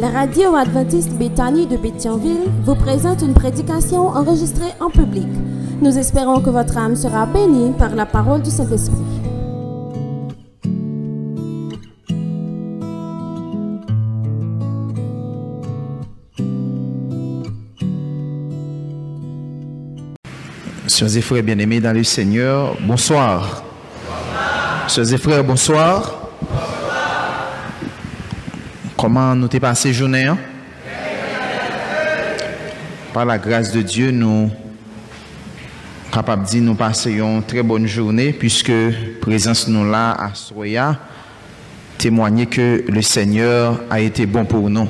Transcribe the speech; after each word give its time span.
La 0.00 0.10
radio 0.10 0.54
adventiste 0.54 1.12
Béthanie 1.14 1.66
de 1.66 1.76
Béthionville 1.76 2.48
vous 2.62 2.76
présente 2.76 3.20
une 3.20 3.34
prédication 3.34 4.06
enregistrée 4.06 4.70
en 4.78 4.90
public. 4.90 5.26
Nous 5.82 5.98
espérons 5.98 6.40
que 6.40 6.50
votre 6.50 6.78
âme 6.78 6.94
sera 6.94 7.26
bénie 7.26 7.72
par 7.72 7.96
la 7.96 8.06
parole 8.06 8.42
du 8.42 8.50
Saint-Esprit. 8.50 8.94
Chers 20.86 21.16
et 21.16 21.20
frères 21.20 21.42
bien-aimés 21.42 21.80
dans 21.80 21.92
le 21.92 22.04
Seigneur, 22.04 22.76
bonsoir. 22.86 23.64
Chers 24.86 25.12
et 25.12 25.18
frères, 25.18 25.42
bonsoir. 25.42 26.27
Comment 28.98 29.36
nous 29.36 29.46
t'es 29.46 29.60
passé 29.60 29.92
journée 29.92 30.24
hein? 30.24 30.36
Par 33.14 33.24
la 33.24 33.38
grâce 33.38 33.70
de 33.70 33.80
Dieu, 33.80 34.10
nous 34.10 34.50
capables 36.12 36.44
de 36.50 36.58
nous 36.58 36.74
passons 36.74 37.10
une 37.10 37.44
très 37.44 37.62
bonne 37.62 37.86
journée 37.86 38.32
puisque 38.32 38.72
présence 39.20 39.68
nous 39.68 39.88
là 39.88 40.16
à 40.18 40.34
Soya 40.34 40.98
témoigner 41.96 42.46
que 42.46 42.84
le 42.88 43.00
Seigneur 43.00 43.80
a 43.88 44.00
été 44.00 44.26
bon 44.26 44.44
pour 44.44 44.68
nous. 44.68 44.88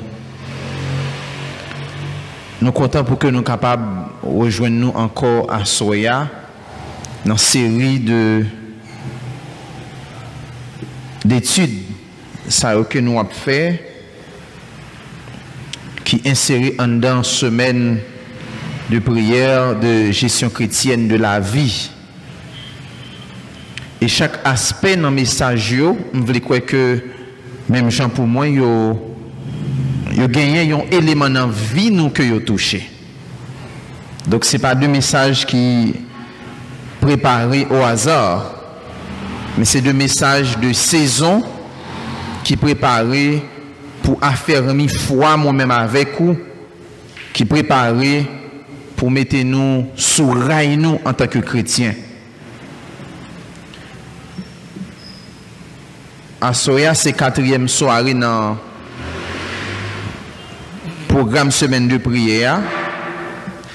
Nous 2.63 2.71
contents 2.71 3.03
pour 3.03 3.19
que 3.19 3.27
nous 3.27 3.43
capables 3.43 4.07
de 4.23 4.27
rejoindre 4.27 4.75
nous 4.75 4.89
encore 4.95 5.53
à 5.53 5.65
Soya 5.65 6.27
dans 7.25 7.33
une 7.33 7.37
série 7.37 7.99
de 7.99 8.43
d'études 11.23 11.83
ça 12.47 12.73
que 12.89 12.97
nous 12.97 13.19
avons 13.19 13.29
fait 13.29 13.88
qui 16.09 16.19
inséré 16.25 16.73
en 16.79 16.87
dans 16.87 17.21
semaine 17.21 17.99
de 18.89 18.97
prière 18.97 19.79
de 19.79 20.09
gestion 20.09 20.49
chrétienne 20.49 21.07
de 21.07 21.15
la 21.15 21.39
vie. 21.39 21.91
Et 24.01 24.07
chaque 24.07 24.39
aspect 24.43 24.95
dans 24.95 25.11
le 25.11 25.15
message, 25.15 25.69
je 25.69 25.83
veux 26.11 26.39
croire 26.39 26.65
que 26.65 26.99
même 27.69 27.91
Jean 27.91 28.09
pour 28.09 28.25
moi, 28.25 28.47
yo 28.47 28.99
yo 30.11 30.27
gagné 30.27 30.73
un 30.73 30.81
élément 30.89 31.29
dans 31.29 31.45
la 31.45 31.53
vie 31.53 31.91
nous 31.91 32.09
que 32.09 32.23
yo 32.23 32.39
touché. 32.39 32.89
Donc 34.25 34.45
c'est 34.45 34.57
pas 34.57 34.73
deux 34.73 34.87
messages 34.87 35.45
qui 35.45 35.93
préparés 36.99 37.67
au 37.69 37.83
hasard, 37.83 38.55
mais 39.55 39.65
c'est 39.65 39.81
deux 39.81 39.93
messages 39.93 40.57
de 40.57 40.73
saison 40.73 41.43
qui 42.43 42.57
préparés 42.57 43.43
pour 44.09 44.17
affermir 44.23 44.89
foi 44.89 45.37
moi-même 45.37 45.69
avec 45.69 46.19
vous, 46.19 46.35
qui 47.31 47.45
préparé 47.45 48.25
pour 48.95 49.11
mettre 49.11 49.37
nous 49.43 49.85
sous 49.95 50.31
rail 50.31 50.77
nous 50.77 50.99
en 51.05 51.13
tant 51.13 51.27
que 51.27 51.37
chrétiens. 51.37 51.93
À 56.41 56.55
Soya, 56.55 56.95
c'est 56.95 57.13
quatrième 57.13 57.67
soirée 57.67 58.15
dans 58.15 58.57
le 60.87 60.89
programme 61.07 61.51
semaine 61.51 61.87
de 61.87 61.97
prière. 61.99 62.61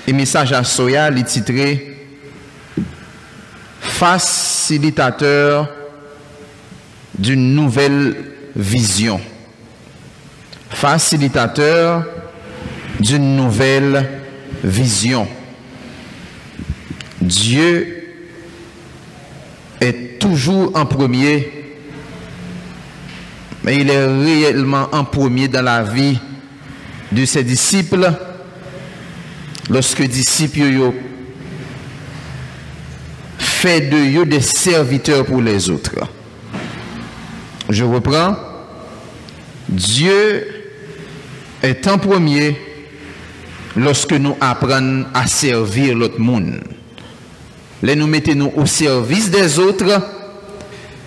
Et 0.08 0.12
message 0.12 0.52
à 0.52 0.64
Soya, 0.64 1.10
est 1.12 1.22
titré 1.22 1.96
Facilitateur 3.78 5.68
d'une 7.16 7.54
nouvelle 7.54 8.16
vision 8.56 9.20
facilitateur 10.74 12.04
d'une 13.00 13.36
nouvelle 13.36 14.08
vision. 14.62 15.26
Dieu 17.20 18.04
est 19.80 20.18
toujours 20.18 20.72
en 20.74 20.84
premier, 20.84 21.50
mais 23.62 23.76
il 23.76 23.90
est 23.90 24.06
réellement 24.06 24.88
en 24.92 25.04
premier 25.04 25.48
dans 25.48 25.62
la 25.62 25.82
vie 25.82 26.18
de 27.12 27.24
ses 27.24 27.44
disciples 27.44 28.12
lorsque 29.70 30.00
les 30.00 30.08
disciples 30.08 30.92
fait 33.38 33.80
de 33.80 34.20
eux 34.20 34.26
des 34.26 34.42
serviteurs 34.42 35.24
pour 35.24 35.40
les 35.40 35.70
autres. 35.70 35.94
Je 37.70 37.84
reprends. 37.84 38.36
Dieu 39.68 40.53
est 41.64 41.86
en 41.88 41.98
premier 41.98 42.56
lorsque 43.76 44.12
nous 44.12 44.36
apprenons 44.40 45.06
à 45.14 45.26
servir 45.26 45.96
l'autre 45.96 46.20
monde. 46.20 46.60
Les 47.82 47.96
nous 47.96 48.06
mettons 48.06 48.34
nous 48.34 48.52
au 48.56 48.66
service 48.66 49.30
des 49.30 49.58
autres, 49.58 50.00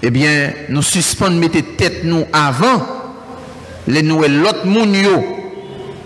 eh 0.01 0.09
bien, 0.11 0.51
nous 0.69 0.81
suspendons, 0.81 1.37
mettons 1.37 1.61
tête 1.77 2.03
nous 2.03 2.25
avant, 2.33 2.85
nous 3.87 4.23
et 4.23 4.27
l'autre 4.27 4.65
monde, 4.65 4.95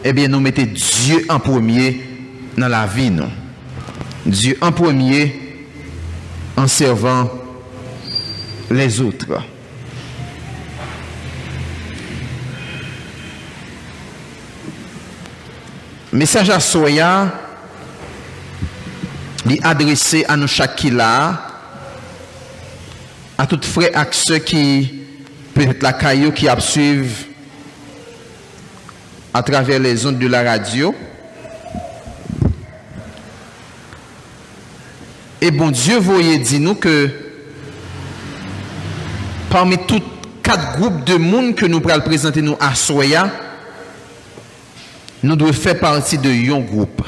eh 0.03 0.13
bien, 0.13 0.28
nous 0.28 0.39
mettons 0.39 0.63
Dieu 0.63 1.25
en 1.29 1.39
premier 1.39 2.01
dans 2.57 2.68
la 2.68 2.85
vie, 2.85 3.09
nous. 3.09 3.23
Dieu 4.25 4.57
en 4.62 4.72
premier 4.72 5.35
en 6.56 6.68
servant 6.68 7.29
les 8.69 9.01
autres. 9.01 9.41
Message 16.13 16.49
à 16.49 16.59
Soya, 16.59 17.31
est 19.49 19.63
adressé 19.63 20.25
à 20.27 20.35
nous 20.35 20.47
chaque 20.47 20.83
là, 20.83 21.41
à 23.38 23.47
toutes 23.47 23.63
frères 23.63 23.89
et 23.95 24.07
ceux 24.11 24.39
qui, 24.39 25.03
peut-être 25.53 25.81
la 25.81 25.94
caillou 25.94 26.33
qui 26.33 26.47
suivent 26.59 27.27
à 29.33 29.41
travers 29.41 29.79
les 29.79 30.05
ondes 30.05 30.19
de 30.19 30.27
la 30.27 30.44
radio. 30.44 30.94
Et 35.39 35.50
bon 35.50 35.71
Dieu, 35.71 35.97
voyez, 35.97 36.38
dit 36.39 36.59
nous 36.59 36.75
que 36.75 37.09
parmi 39.50 39.77
tous 39.88 40.03
quatre 40.44 40.77
groupes 40.77 41.05
de 41.05 41.16
monde 41.16 41.55
que 41.55 41.66
nous 41.66 41.79
pourrons 41.79 42.01
présenter 42.01 42.44
à 42.59 42.75
Soya, 42.75 43.31
nous 45.23 45.35
devons 45.35 45.53
faire 45.53 45.79
partie 45.79 46.17
de 46.17 46.29
yon 46.29 46.61
groupe. 46.61 47.01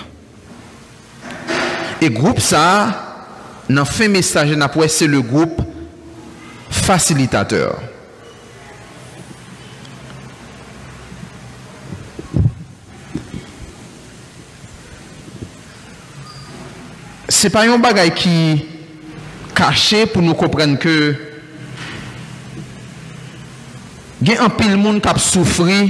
Et 2.02 2.10
groupe 2.10 2.40
ça, 2.40 3.24
dans 3.70 3.86
fin 3.86 4.08
message, 4.08 4.56
c'est 4.90 5.08
le 5.08 5.22
groupe 5.22 5.62
facilitateur. 6.70 7.80
Se 17.44 17.50
pa 17.52 17.66
yon 17.68 17.82
bagay 17.84 18.08
ki 18.16 18.34
kache 19.58 20.06
pou 20.14 20.24
nou 20.24 20.38
komprenn 20.40 20.78
ke 20.80 20.94
gen 24.24 24.40
an 24.46 24.54
pil 24.56 24.78
moun 24.80 25.02
kap 25.04 25.20
soufri 25.20 25.90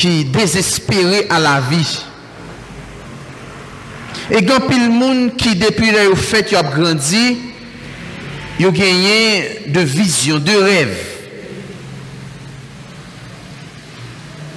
qui 0.00 0.24
désespéré 0.24 1.26
à 1.28 1.38
la 1.38 1.60
vie. 1.60 2.02
Et 4.30 4.42
quand 4.46 4.66
pile 4.66 4.88
monde 4.88 5.36
qui 5.36 5.54
depuis 5.56 5.90
le 5.90 6.14
fait 6.14 6.54
a 6.54 6.62
grandi, 6.62 7.36
il 8.58 8.66
a 8.66 8.70
gagné 8.70 9.60
de 9.66 9.80
vision, 9.80 10.38
de 10.38 10.52
rêve. 10.52 10.96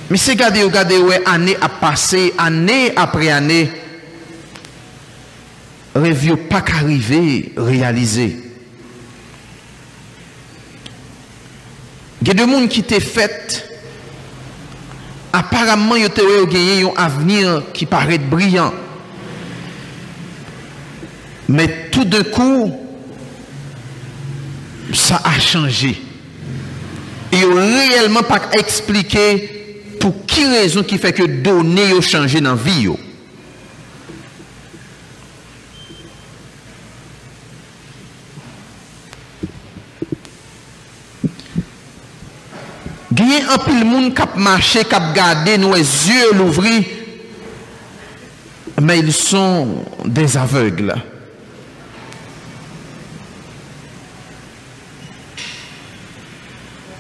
Mais 0.10 0.16
c'est 0.16 0.32
regardez, 0.32 0.64
regardez, 0.64 0.98
ouais, 1.00 1.22
année 1.26 1.58
à 1.60 1.68
passer, 1.68 2.34
année 2.38 2.94
après 2.96 3.30
année, 3.30 3.70
rêve 5.94 6.38
pas 6.38 6.62
qu'arriver, 6.62 7.52
réaliser. 7.58 8.38
Il 12.22 12.30
y 12.30 12.32
a 12.32 12.34
des 12.34 12.50
gens 12.50 12.68
qui 12.68 12.82
t'ont 12.84 13.02
fait 13.02 13.73
aparamman 15.34 16.04
yo 16.04 16.12
te 16.14 16.26
wè 16.26 16.40
yo 16.40 16.48
genye 16.50 16.80
yon 16.84 16.98
avenir 17.00 17.62
ki 17.76 17.88
paret 17.90 18.24
brillant. 18.30 18.74
Men 21.50 21.72
tout 21.92 22.08
de 22.08 22.22
kou, 22.34 22.72
sa 24.94 25.20
a 25.26 25.36
chanje. 25.42 25.96
E 27.34 27.42
yo 27.42 27.56
reyelman 27.58 28.26
pak 28.30 28.54
eksplike 28.60 29.26
pou 30.00 30.26
ki 30.30 30.46
rezon 30.52 30.86
ki 30.88 31.00
fè 31.02 31.14
ke 31.18 31.26
donè 31.46 31.90
yo 31.92 32.04
chanje 32.06 32.42
nan 32.44 32.60
vi 32.60 32.86
yo. 32.88 33.00
Il 43.36 43.44
a 43.48 43.54
un 43.54 43.58
pile 43.58 43.84
monde 43.84 44.14
qui 44.14 44.22
a 44.22 44.28
marché, 44.36 44.84
qui 44.86 44.94
a 44.94 45.12
gardé 45.12 45.58
nos 45.58 45.76
yeux 45.76 46.34
l'ouvrir, 46.34 46.84
mais 48.80 49.00
ils 49.00 49.12
sont 49.12 49.86
des 50.06 50.38
aveugles. 50.38 50.94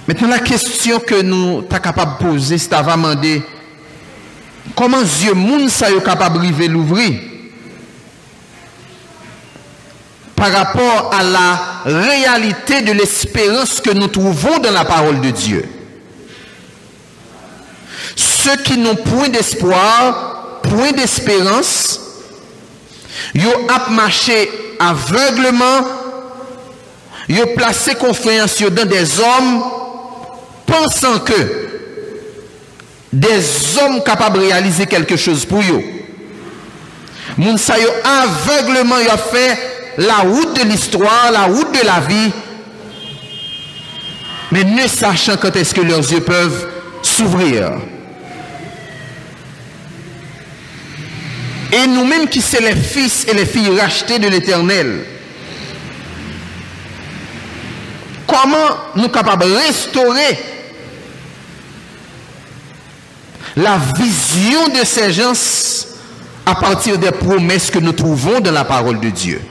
Maintenant, 0.07 0.29
la 0.29 0.39
question 0.39 0.99
que 0.99 1.21
nous 1.21 1.61
sommes 1.69 1.79
capables 1.79 2.17
de 2.17 2.29
poser, 2.29 2.57
c'est 2.57 2.69
de 2.71 2.91
demander 2.91 3.43
comment 4.75 5.03
Dieu 5.03 5.33
moun 5.33 5.69
ça 5.69 5.91
est 5.91 6.03
capable 6.03 6.41
de 6.41 6.65
l'ouvrir? 6.65 7.11
Par 10.35 10.51
rapport 10.51 11.13
à 11.13 11.21
la 11.23 11.81
réalité 11.85 12.81
de 12.81 12.91
l'espérance 12.91 13.79
que 13.79 13.91
nous 13.91 14.07
trouvons 14.07 14.57
dans 14.57 14.71
la 14.71 14.83
parole 14.83 15.21
de 15.21 15.29
Dieu. 15.29 15.82
Ceux 18.15 18.57
qui 18.57 18.77
n'ont 18.77 18.95
point 18.95 19.29
d'espoir, 19.29 20.59
point 20.63 20.91
d'espérance, 20.91 21.99
ils 23.33 23.45
ont 23.47 23.91
marché 23.91 24.49
aveuglement, 24.79 25.87
ils 27.29 27.41
ont 27.41 27.55
placé 27.55 27.95
confiance 27.95 28.61
dans 28.61 28.85
des 28.85 29.19
hommes 29.19 29.63
pensant 30.65 31.19
que 31.19 31.69
des 33.11 33.77
hommes 33.79 34.03
capables 34.03 34.39
de 34.39 34.45
réaliser 34.45 34.85
quelque 34.87 35.15
chose 35.15 35.45
pour 35.45 35.59
eux. 35.59 35.83
Moun 37.37 37.57
sa 37.57 37.79
yo 37.79 37.89
aveuglement 38.03 38.99
yo 38.99 39.17
fait 39.31 39.57
la 39.97 40.17
route 40.17 40.55
de 40.59 40.63
l'histoire, 40.67 41.31
la 41.31 41.43
route 41.43 41.71
de 41.71 41.85
la 41.85 41.99
vie, 42.01 42.31
mais 44.51 44.63
ne 44.63 44.87
sachant 44.87 45.37
quand 45.37 45.55
est-ce 45.55 45.73
que 45.73 45.81
leurs 45.81 46.11
yeux 46.11 46.21
peuvent 46.21 46.67
s'ouvrir. 47.01 47.71
Et 51.73 51.87
nous-mêmes 51.87 52.27
qui 52.27 52.39
sommes 52.39 52.65
les 52.65 52.75
fils 52.75 53.25
et 53.27 53.33
les 53.33 53.47
filles 53.47 53.79
rachetés 53.79 54.19
de 54.19 54.27
l'Éternel, 54.27 55.05
comment 58.27 58.57
nous 58.95 59.03
sommes 59.03 59.11
capables 59.11 59.45
de 59.45 59.53
restaurer 59.53 60.37
la 63.55 63.79
vision 63.97 64.67
de 64.67 64.85
ces 64.85 65.11
gens 65.13 65.33
à 66.45 66.53
partir 66.53 66.99
des 66.99 67.11
promesses 67.11 67.71
que 67.71 67.79
nous 67.79 67.93
trouvons 67.93 68.39
dans 68.39 68.51
la 68.51 68.65
parole 68.65 68.99
de 68.99 69.09
Dieu? 69.09 69.41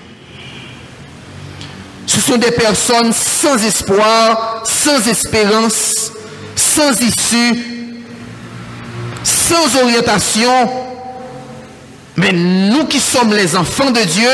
Ce 2.07 2.21
sont 2.21 2.37
des 2.37 2.53
personnes 2.53 3.13
sans 3.13 3.57
espoir, 3.65 4.63
sans 4.65 5.09
espérance, 5.09 6.13
sans 6.55 6.93
issue, 7.01 7.65
sans 9.25 9.83
orientation. 9.83 10.92
Mais 12.17 12.33
nous 12.33 12.85
qui 12.87 13.01
sommes 13.01 13.33
les 13.33 13.57
enfants 13.57 13.91
de 13.91 14.01
Dieu, 14.01 14.29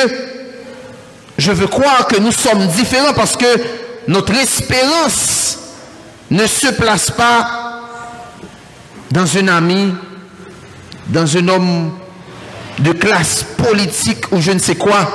je 1.37 1.53
veux 1.53 1.69
croire 1.69 2.07
que 2.07 2.19
nous 2.19 2.33
sommes 2.33 2.67
différents 2.69 3.13
parce 3.15 3.37
que 3.37 3.47
notre 4.09 4.35
espérance 4.35 5.59
ne 6.31 6.47
se 6.47 6.69
place 6.69 7.11
pas 7.11 7.83
dans 9.11 9.37
un 9.37 9.49
ami, 9.49 9.95
dans 11.07 11.37
un 11.37 11.49
homme 11.49 11.93
de 12.81 12.93
classe 12.93 13.45
politique 13.57 14.25
ou 14.33 14.41
je 14.41 14.53
ne 14.53 14.59
sais 14.59 14.77
quoi, 14.77 15.09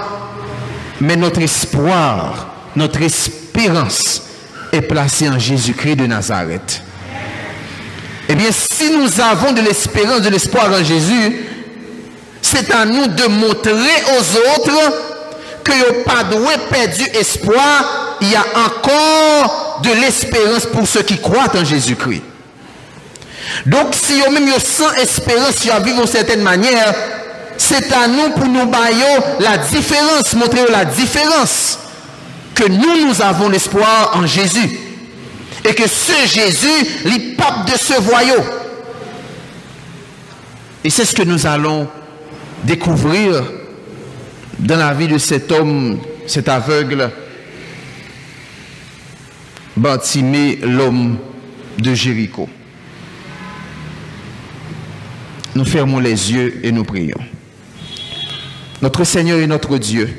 mais 1.01 1.15
notre 1.15 1.41
espoir, 1.41 2.47
notre 2.75 3.01
espérance 3.01 4.23
est 4.71 4.81
placée 4.81 5.29
en 5.29 5.37
Jésus-Christ 5.37 5.97
de 5.97 6.07
Nazareth. 6.07 6.81
Eh 8.29 8.35
bien, 8.35 8.49
si 8.51 8.91
nous 8.91 9.21
avons 9.21 9.51
de 9.51 9.61
l'espérance, 9.61 10.21
de 10.21 10.29
l'espoir 10.29 10.71
en 10.71 10.83
Jésus, 10.83 11.45
c'est 12.43 12.71
à 12.71 12.85
nous 12.85 13.07
de 13.07 13.25
montrer 13.25 13.71
aux 13.71 14.59
autres 14.59 14.93
que 15.63 15.71
n'y 15.71 16.03
pas 16.03 16.23
de 16.25 16.69
perdu 16.69 17.03
espoir, 17.17 18.17
il 18.21 18.29
y 18.29 18.35
a 18.35 18.45
encore 18.65 19.79
de 19.81 19.89
l'espérance 20.01 20.65
pour 20.65 20.85
ceux 20.85 21.01
qui 21.01 21.19
croient 21.19 21.51
en 21.55 21.63
Jésus-Christ. 21.63 22.21
Donc, 23.65 23.95
si 23.95 24.19
vous 24.21 24.31
même 24.31 24.49
sans 24.59 24.91
espérance, 24.95 25.55
si 25.55 25.69
vous 25.69 25.83
vivre 25.83 25.99
d'une 25.99 26.07
certaine 26.07 26.41
manière, 26.41 26.93
c'est 27.57 27.91
à 27.93 28.07
nous 28.07 28.31
pour 28.31 28.45
nous 28.45 28.65
bailler 28.65 29.17
la 29.39 29.57
différence, 29.57 30.33
montrer 30.33 30.65
la 30.69 30.85
différence. 30.85 31.79
Que 32.55 32.67
nous, 32.67 33.07
nous 33.07 33.21
avons 33.21 33.49
l'espoir 33.49 34.11
en 34.15 34.27
Jésus. 34.27 34.79
Et 35.63 35.73
que 35.73 35.87
ce 35.87 36.27
Jésus, 36.27 36.87
les 37.05 37.19
pape 37.35 37.71
de 37.71 37.77
ce 37.77 37.99
voyau. 38.01 38.43
Et 40.83 40.89
c'est 40.89 41.05
ce 41.05 41.15
que 41.15 41.23
nous 41.23 41.47
allons 41.47 41.87
découvrir 42.63 43.43
dans 44.59 44.77
la 44.77 44.93
vie 44.93 45.07
de 45.07 45.17
cet 45.17 45.51
homme, 45.51 45.99
cet 46.27 46.47
aveugle, 46.49 47.11
Bantimé, 49.75 50.57
l'homme 50.61 51.17
de 51.79 51.95
Jéricho. 51.95 52.47
Nous 55.55 55.65
fermons 55.65 55.99
les 55.99 56.31
yeux 56.31 56.63
et 56.63 56.71
nous 56.71 56.83
prions. 56.83 57.19
Notre 58.83 59.03
Seigneur 59.03 59.39
et 59.39 59.47
notre 59.47 59.77
Dieu, 59.79 60.09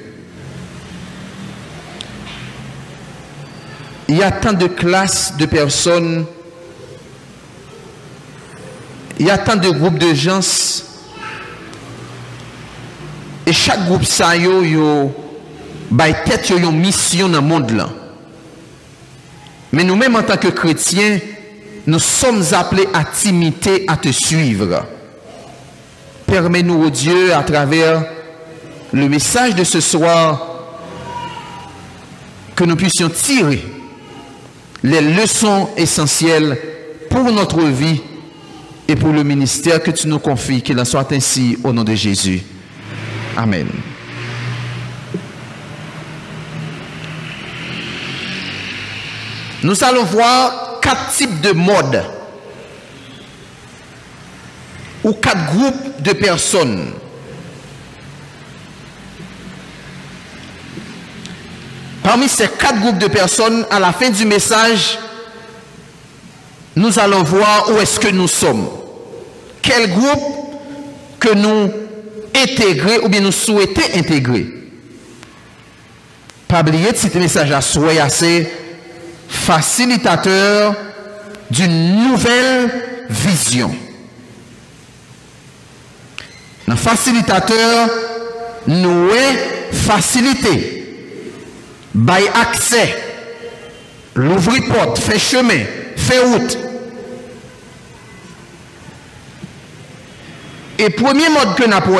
il 4.08 4.16
y 4.16 4.22
a 4.22 4.32
tant 4.32 4.52
de 4.52 4.66
classes 4.66 5.36
de 5.36 5.46
personnes, 5.46 6.26
il 9.20 9.26
y 9.26 9.30
a 9.30 9.38
tant 9.38 9.56
de 9.56 9.70
groupes 9.70 9.98
de 9.98 10.14
gens, 10.14 10.40
et 13.46 13.52
chaque 13.52 13.86
groupe 13.86 14.04
ça 14.04 14.36
yo 14.36 14.62
yo 14.62 15.12
tête 16.24 16.50
une 16.50 16.70
mission 16.72 17.28
dans 17.28 17.40
le 17.40 17.46
monde 17.46 17.70
là. 17.70 17.88
Mais 19.72 19.84
nous-mêmes 19.84 20.16
en 20.16 20.22
tant 20.22 20.36
que 20.36 20.48
chrétiens, 20.48 21.18
nous 21.86 21.98
sommes 21.98 22.42
appelés 22.52 22.88
à 22.94 23.04
t'imiter, 23.04 23.84
à 23.88 23.96
te 23.96 24.10
suivre. 24.10 24.86
Permets-nous, 26.26 26.84
oh 26.86 26.90
Dieu, 26.90 27.34
à 27.34 27.42
travers 27.42 28.04
le 28.92 29.08
message 29.08 29.54
de 29.54 29.64
ce 29.64 29.80
soir, 29.80 30.50
que 32.54 32.64
nous 32.64 32.76
puissions 32.76 33.08
tirer 33.08 33.64
les 34.82 35.00
leçons 35.00 35.68
essentielles 35.76 36.56
pour 37.10 37.24
notre 37.32 37.62
vie 37.62 38.00
et 38.86 38.94
pour 38.94 39.12
le 39.12 39.24
ministère 39.24 39.82
que 39.82 39.90
tu 39.90 40.06
nous 40.06 40.18
confies, 40.20 40.62
qu'il 40.62 40.78
en 40.78 40.84
soit 40.84 41.10
ainsi 41.12 41.58
au 41.64 41.72
nom 41.72 41.82
de 41.82 41.94
Jésus. 41.94 42.42
Amen. 43.36 43.68
Nous 49.62 49.82
allons 49.82 50.04
voir 50.04 50.80
quatre 50.80 51.12
types 51.12 51.40
de 51.40 51.52
modes 51.52 52.04
ou 55.02 55.12
quatre 55.14 55.46
groupes 55.46 56.02
de 56.02 56.12
personnes. 56.12 56.92
Parmi 62.02 62.28
ces 62.28 62.48
quatre 62.48 62.78
groupes 62.80 62.98
de 62.98 63.06
personnes, 63.08 63.66
à 63.70 63.80
la 63.80 63.92
fin 63.92 64.10
du 64.10 64.26
message, 64.26 64.98
nous 66.76 66.98
allons 66.98 67.22
voir 67.22 67.70
où 67.70 67.78
est-ce 67.78 67.98
que 67.98 68.08
nous 68.08 68.28
sommes. 68.28 68.68
Quel 69.62 69.90
groupe 69.94 70.58
que 71.18 71.34
nous 71.34 71.83
intégrer 72.34 72.98
ou 73.00 73.08
bien 73.08 73.20
nous 73.20 73.32
souhaiter 73.32 73.98
intégrer. 73.98 74.46
Pas 76.48 76.60
oublier 76.60 76.92
de 76.92 76.96
citer 76.96 77.18
message 77.18 77.50
à 77.50 77.60
souhait 77.60 77.98
assez 77.98 78.48
facilitateur 79.28 80.74
d'une 81.50 82.08
nouvelle 82.08 82.70
vision. 83.10 83.74
Un 86.66 86.76
facilitateur 86.76 87.88
nous 88.66 89.10
est 89.10 89.74
facilité, 89.74 91.10
by 91.94 92.22
accès, 92.34 92.96
l'ouvrir 94.14 94.62
porte, 94.72 94.98
fait 94.98 95.18
chemin, 95.18 95.64
fait 95.96 96.20
route, 96.20 96.58
Et 100.78 100.90
premier 100.90 101.28
mode 101.28 101.54
que 101.56 101.64
nous 101.64 101.72
avons, 101.72 101.98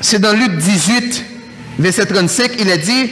c'est 0.00 0.18
dans 0.18 0.32
Luc 0.32 0.58
18, 0.58 1.24
verset 1.78 2.06
35, 2.06 2.50
il 2.58 2.68
est 2.68 2.78
dit, 2.78 3.10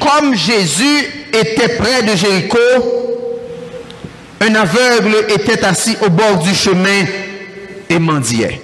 comme 0.00 0.34
Jésus 0.34 1.24
était 1.32 1.76
près 1.76 2.02
de 2.02 2.14
Jéricho, 2.14 2.58
un 4.40 4.54
aveugle 4.54 5.16
était 5.28 5.64
assis 5.64 5.96
au 6.02 6.10
bord 6.10 6.38
du 6.38 6.54
chemin 6.54 7.04
et 7.88 7.98
mendiait. 7.98 8.60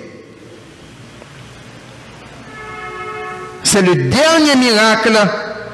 C'est 3.64 3.82
le 3.82 3.94
dernier 3.94 4.56
miracle 4.56 5.18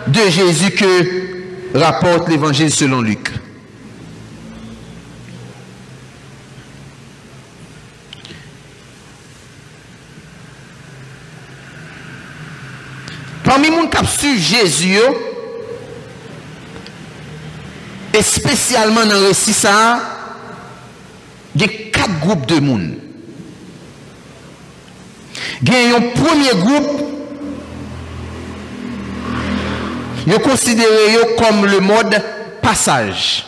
de 0.06 0.30
Jésus 0.30 0.70
que 0.70 1.78
rapporte 1.78 2.28
l'évangile 2.28 2.70
selon 2.70 3.00
Luc. 3.00 3.30
Parmi 13.56 13.70
les 13.70 13.76
gens 13.76 13.88
qui 13.88 13.98
ont 13.98 14.06
su 14.06 14.38
Jésus, 14.38 14.98
et 18.12 18.22
spécialement 18.22 19.06
dans 19.06 19.14
le 19.14 19.28
récit, 19.28 19.54
ça, 19.54 19.98
il 21.54 21.62
y 21.62 21.64
a 21.64 21.68
quatre 21.90 22.20
groupes 22.20 22.44
de 22.44 22.60
monde. 22.60 22.96
Il 25.62 25.72
y 25.72 25.74
a 25.74 25.96
un 25.96 26.00
premier 26.00 26.50
groupe, 26.50 27.02
il 30.26 30.34
est 30.34 30.42
considéré 30.42 31.16
comme 31.38 31.64
le 31.64 31.80
mode 31.80 32.22
passage. 32.60 33.46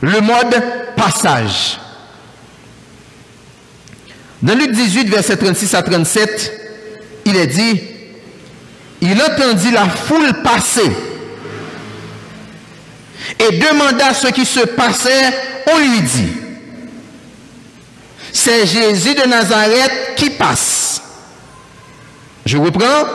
Le 0.00 0.20
mode 0.20 0.62
passage. 0.94 1.80
Dans 4.42 4.54
Luc 4.54 4.72
18, 4.72 5.08
verset 5.08 5.36
36 5.36 5.74
à 5.74 5.82
37, 5.82 6.52
il 7.26 7.36
est 7.36 7.46
dit, 7.46 7.80
il 9.02 9.20
entendit 9.22 9.70
la 9.70 9.88
foule 9.88 10.32
passer 10.42 10.90
et 13.38 13.58
demanda 13.58 14.14
ce 14.14 14.28
qui 14.28 14.46
se 14.46 14.60
passait. 14.60 15.34
On 15.72 15.78
lui 15.78 16.00
dit, 16.00 16.32
c'est 18.32 18.66
Jésus 18.66 19.14
de 19.14 19.28
Nazareth 19.28 20.14
qui 20.16 20.30
passe. 20.30 21.02
Je 22.46 22.56
reprends. 22.56 23.06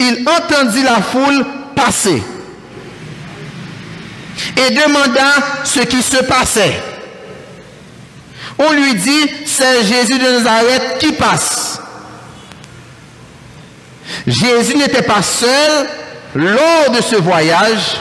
Il 0.00 0.26
entendit 0.28 0.82
la 0.82 1.02
foule 1.02 1.44
passer 1.74 2.22
et 4.56 4.70
demanda 4.70 5.34
ce 5.64 5.80
qui 5.80 6.02
se 6.02 6.22
passait. 6.24 6.80
On 8.58 8.72
lui 8.72 8.94
dit, 8.94 9.30
c'est 9.46 9.84
Jésus 9.84 10.18
de 10.18 10.38
Nazareth 10.38 10.98
qui 10.98 11.12
passe. 11.12 11.80
Jésus 14.26 14.76
n'était 14.76 15.02
pas 15.02 15.22
seul 15.22 15.86
lors 16.34 16.90
de 16.90 17.00
ce 17.02 17.16
voyage. 17.16 18.00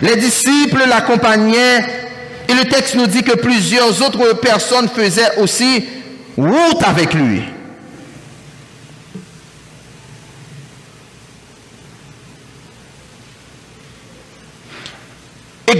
Les 0.00 0.16
disciples 0.16 0.84
l'accompagnaient 0.88 1.84
et 2.48 2.54
le 2.54 2.64
texte 2.64 2.94
nous 2.94 3.06
dit 3.06 3.22
que 3.22 3.36
plusieurs 3.36 4.02
autres 4.02 4.34
personnes 4.34 4.88
faisaient 4.88 5.36
aussi 5.38 5.84
route 6.36 6.82
avec 6.84 7.14
lui. 7.14 7.42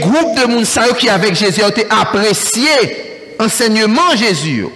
Groupe 0.03 0.37
de 0.37 0.47
Mounsaïo 0.47 0.95
qui 0.95 1.09
avec 1.09 1.35
Jésus 1.35 1.63
ont 1.63 1.69
été 1.69 1.87
apprécié 1.89 2.69
enseignement 3.39 4.15
Jésus. 4.17 4.67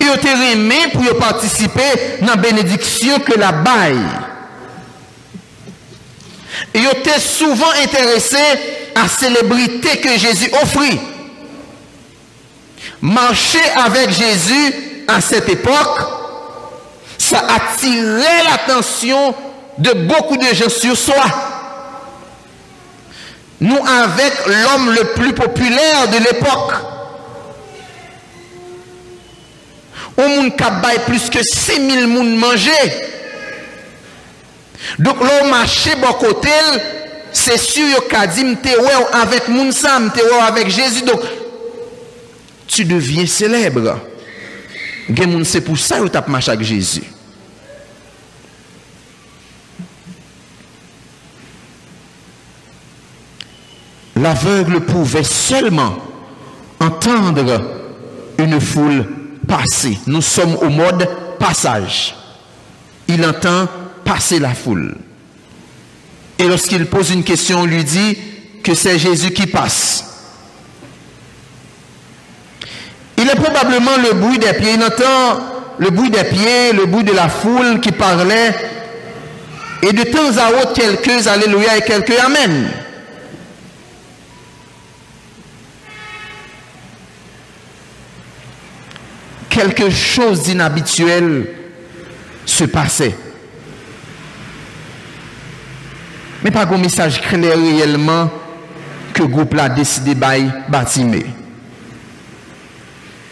Et 0.00 0.08
ont 0.08 0.14
été 0.14 0.28
aimé 0.52 0.76
pour 0.92 1.18
participer 1.18 2.18
dans 2.20 2.28
la 2.28 2.36
bénédiction 2.36 3.18
que 3.20 3.38
la 3.38 3.52
baille. 3.52 3.98
Et 6.72 6.80
ont 6.80 6.92
été 6.92 7.20
souvent 7.20 7.70
intéressés 7.82 8.36
à 8.94 9.02
la 9.02 9.08
célébrité 9.08 10.00
que 10.00 10.18
Jésus 10.18 10.50
offrit. 10.62 10.98
Marcher 13.00 13.60
avec 13.76 14.10
Jésus 14.10 14.74
à 15.06 15.20
cette 15.20 15.48
époque, 15.48 16.00
ça 17.18 17.44
attirait 17.54 18.44
l'attention 18.44 19.34
de 19.78 19.92
beaucoup 19.92 20.36
de 20.36 20.54
gens 20.54 20.70
sur 20.70 20.96
soi. 20.96 21.24
Nous 23.64 23.78
avec 23.78 24.46
l'homme 24.46 24.94
le 24.94 25.04
plus 25.14 25.32
populaire 25.32 26.06
de 26.08 26.18
l'époque. 26.18 26.74
On 30.18 30.28
monde 30.28 30.52
qui 30.54 31.00
plus 31.06 31.30
que 31.30 31.42
6000 31.42 32.06
moun 32.06 32.36
manger. 32.36 32.70
Donc 34.98 35.18
l'homme 35.18 35.48
marché 35.48 35.94
bon 35.96 36.12
côté, 36.12 36.50
c'est 37.32 37.56
sûr 37.56 38.06
qu'a 38.06 38.26
dit 38.26 38.44
avec 39.14 39.48
moun 39.48 39.72
sam, 39.72 40.12
avec 40.42 40.68
Jésus 40.68 41.02
donc 41.04 41.22
tu 42.66 42.84
deviens 42.84 43.26
célèbre. 43.26 43.98
C'est 45.44 45.62
pour 45.62 45.78
ça 45.78 46.00
que 46.00 46.08
tu 46.08 46.30
marché 46.30 46.50
avec 46.50 46.66
Jésus. 46.66 47.13
L'aveugle 54.16 54.80
pouvait 54.80 55.24
seulement 55.24 55.96
entendre 56.80 57.62
une 58.38 58.60
foule 58.60 59.06
passer. 59.46 59.98
Nous 60.06 60.22
sommes 60.22 60.56
au 60.56 60.68
mode 60.68 61.08
passage. 61.38 62.14
Il 63.08 63.24
entend 63.24 63.66
passer 64.04 64.38
la 64.38 64.54
foule. 64.54 64.96
Et 66.38 66.44
lorsqu'il 66.44 66.86
pose 66.86 67.10
une 67.10 67.24
question, 67.24 67.60
on 67.60 67.66
lui 67.66 67.84
dit 67.84 68.18
que 68.62 68.74
c'est 68.74 68.98
Jésus 68.98 69.30
qui 69.30 69.46
passe. 69.46 70.04
Il 73.16 73.28
est 73.28 73.36
probablement 73.36 73.96
le 74.02 74.14
bruit 74.14 74.38
des 74.38 74.52
pieds. 74.54 74.74
Il 74.74 74.82
entend 74.82 75.40
le 75.78 75.90
bruit 75.90 76.10
des 76.10 76.24
pieds, 76.24 76.72
le 76.72 76.86
bruit 76.86 77.04
de 77.04 77.12
la 77.12 77.28
foule 77.28 77.80
qui 77.80 77.92
parlait. 77.92 78.54
Et 79.82 79.92
de 79.92 80.02
temps 80.04 80.38
à 80.38 80.62
autre, 80.62 80.72
quelques 80.72 81.26
Alléluia 81.26 81.76
et 81.76 81.82
quelques 81.82 82.18
Amen. 82.18 82.70
quelque 89.54 89.88
chose 89.88 90.42
d'inhabituel 90.42 91.46
se 92.44 92.64
passait. 92.64 93.14
Mais 96.42 96.50
pas 96.50 96.66
un 96.66 96.76
message 96.76 97.20
clair 97.22 97.56
réellement 97.56 98.30
que 99.12 99.22
le 99.22 99.28
groupe 99.28 99.54
a 99.56 99.68
décidé 99.68 100.14
de 100.14 100.20
bâtimer. 100.68 101.24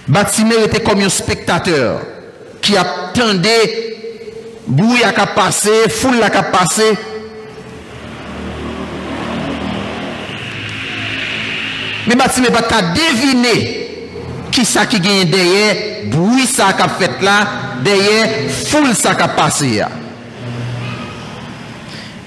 Batimer 0.07 0.65
était 0.65 0.81
comme 0.81 1.01
un 1.01 1.09
spectateur 1.09 2.01
qui 2.61 2.77
attendait 2.77 3.97
bruit 4.67 5.03
à 5.03 5.27
passer, 5.27 5.89
foule 5.91 6.23
à 6.23 6.31
passer. 6.31 6.93
Mais 12.07 12.15
Batimer 12.15 12.49
n'a 12.51 12.63
pas 12.63 12.83
deviné 12.83 13.82
ki 14.53 14.65
sa 14.69 14.85
ki 14.87 15.01
genye 15.03 15.25
deye, 15.31 15.67
broui 16.13 16.47
sa 16.47 16.73
kap 16.77 16.99
fet 17.01 17.23
la, 17.25 17.39
deye, 17.85 18.49
foul 18.69 18.93
sa 18.97 19.15
kap 19.19 19.35
pase 19.39 19.71
ya. 19.79 19.89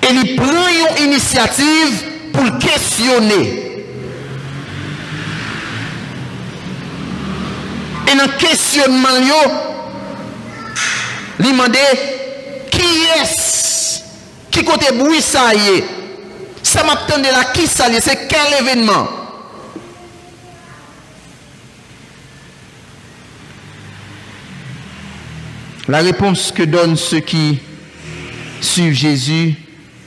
E 0.05 0.13
li 0.13 0.35
pran 0.37 0.71
yon 0.73 0.99
inisiativ 1.05 2.01
pou 2.33 2.45
l'kestyone. 2.49 3.41
E 8.05 8.15
nan 8.17 8.33
kestyonman 8.41 9.25
yo, 9.25 9.41
li 11.41 11.53
mande, 11.57 11.83
ki 12.73 12.89
yes, 13.05 13.35
ki 14.53 14.65
kote 14.65 14.93
broui 14.97 15.21
sa 15.25 15.51
ye, 15.57 15.81
sa 16.65 16.85
map 16.85 17.05
tende 17.09 17.29
la 17.33 17.45
ki 17.53 17.69
sa 17.69 17.89
ye, 17.93 18.01
se 18.01 18.17
kel 18.29 18.59
evenman. 18.61 19.24
La 25.87 25.99
réponse 25.99 26.51
que 26.51 26.63
donnent 26.63 26.97
ceux 26.97 27.19
qui 27.19 27.59
suivent 28.59 28.93
Jésus 28.93 29.53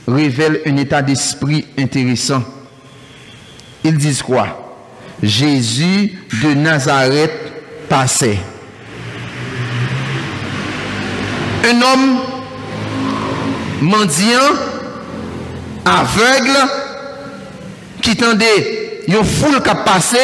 révèle 0.07 0.61
un 0.65 0.75
état 0.75 1.01
d'esprit 1.01 1.65
intéressant. 1.77 2.43
Ils 3.85 3.97
disent 3.97 4.21
quoi? 4.21 4.75
Jésus 5.23 6.19
de 6.43 6.53
Nazareth 6.53 7.31
passait. 7.87 8.39
Un 11.63 11.81
homme 11.81 12.19
mendiant, 13.81 14.53
aveugle, 15.85 16.57
qui 18.01 18.15
tendait 18.15 19.03
une 19.07 19.23
foule 19.23 19.61
qui 19.61 19.75
passé, 19.85 20.17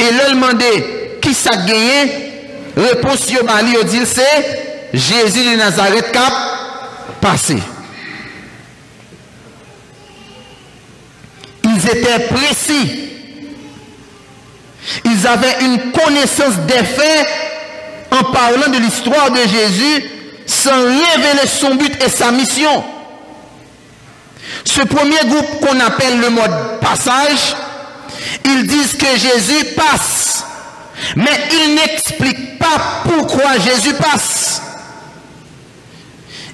et 0.00 0.04
le 0.04 0.34
demandait 0.34 1.18
qui 1.20 1.32
s'est 1.32 1.50
gagné, 1.50 2.29
Réponse 2.80 3.26
bali 3.44 3.72
yo 3.72 3.82
dit 3.82 4.00
c'est 4.06 4.90
Jésus 4.94 5.44
de 5.44 5.56
Nazareth 5.56 6.10
cap 6.12 6.32
passé. 7.20 7.58
Ils 11.64 11.86
étaient 11.86 12.26
précis. 12.34 13.10
Ils 15.04 15.26
avaient 15.26 15.56
une 15.60 15.92
connaissance 15.92 16.56
des 16.66 16.84
faits 16.84 17.26
en 18.10 18.24
parlant 18.32 18.68
de 18.72 18.78
l'histoire 18.78 19.30
de 19.30 19.42
Jésus 19.46 20.04
sans 20.46 20.82
révéler 20.82 21.46
son 21.46 21.74
but 21.74 22.02
et 22.02 22.08
sa 22.08 22.30
mission. 22.32 22.82
Ce 24.64 24.80
premier 24.80 25.20
groupe 25.26 25.60
qu'on 25.60 25.78
appelle 25.80 26.18
le 26.18 26.30
mode 26.30 26.80
passage, 26.80 27.54
ils 28.44 28.66
disent 28.66 28.96
que 28.96 29.16
Jésus 29.16 29.64
passe, 29.76 30.44
mais 31.16 31.48
ils 31.52 31.74
n'expliquent 31.74 32.58
pas 32.58 33.02
pourquoi 33.04 33.58
Jésus 33.58 33.94
passe. 33.94 34.62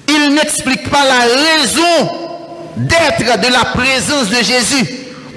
Ils 0.07 0.33
n'expliquent 0.33 0.89
pas 0.89 1.03
la 1.03 1.19
raison 1.59 2.11
d'être 2.77 3.39
de 3.41 3.51
la 3.51 3.65
présence 3.65 4.29
de 4.29 4.43
Jésus. 4.43 4.85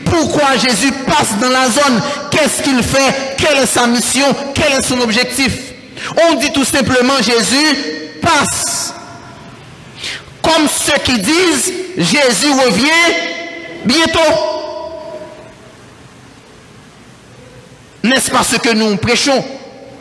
Pourquoi 0.05 0.57
Jésus 0.57 0.93
passe 1.07 1.39
dans 1.41 1.49
la 1.49 1.69
zone? 1.69 2.03
Qu'est-ce 2.31 2.63
qu'il 2.63 2.83
fait? 2.83 3.37
Quelle 3.37 3.59
est 3.59 3.67
sa 3.67 3.87
mission? 3.87 4.27
Quel 4.55 4.73
est 4.73 4.83
son 4.83 5.01
objectif? 5.01 5.53
On 6.29 6.35
dit 6.35 6.53
tout 6.53 6.65
simplement 6.65 7.17
Jésus 7.23 7.77
passe. 8.23 8.95
Comme 10.43 10.69
ceux 10.69 10.99
qui 11.05 11.19
disent 11.19 11.73
Jésus 11.97 12.53
revient 12.65 13.15
bientôt. 13.85 14.60
N'est-ce 18.03 18.31
pas 18.31 18.43
ce 18.43 18.57
que 18.57 18.73
nous 18.75 18.97
prêchons 18.97 19.45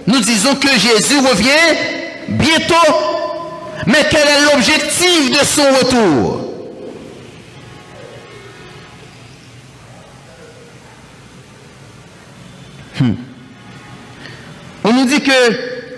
Nous 0.08 0.20
disons 0.20 0.56
que 0.56 0.70
Jésus 0.70 1.20
revient 1.20 1.78
bientôt. 2.30 2.76
Mais 3.86 4.06
quel 4.10 4.28
est 4.28 4.54
l'objectif 4.54 5.32
de 5.32 5.46
son 5.46 5.64
retour 5.80 6.50
Hmm. 13.00 13.14
On 14.84 14.92
nous 14.92 15.06
dit 15.06 15.22
que 15.22 15.32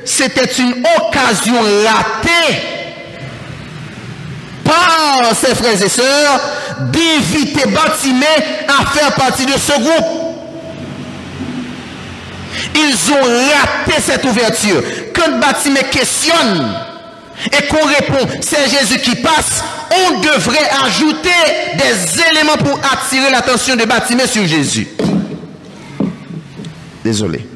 c'était 0.06 0.52
une 0.62 0.84
occasion 0.98 1.56
ratée 1.56 2.62
par 4.64 5.36
ses 5.36 5.56
frères 5.56 5.82
et 5.82 5.90
sœurs 5.90 6.40
d'éviter 6.92 7.68
Batimé 7.70 8.26
à 8.68 8.86
faire 8.92 9.14
partie 9.16 9.46
de 9.48 9.54
ce 9.54 9.80
groupe. 9.80 10.21
Ils 12.76 13.12
ont 13.12 13.24
raté 13.24 14.02
cette 14.02 14.24
ouverture. 14.26 14.82
Quand 15.14 15.40
Batimé 15.40 15.82
questionne 15.92 16.74
et 17.52 17.68
qu'on 17.68 17.86
répond, 17.86 18.28
c'est 18.42 18.70
Jésus 18.70 19.00
qui 19.00 19.16
passe, 19.16 19.64
on 19.92 20.20
devrait 20.20 20.70
ajouter 20.86 21.30
des 21.76 22.22
éléments 22.32 22.58
pour 22.58 22.80
attirer 22.92 23.32
l'attention 23.32 23.76
de 23.76 23.86
Batimé 23.86 24.28
sur 24.28 24.46
Jésus. 24.46 24.88
Désolé. 27.04 27.51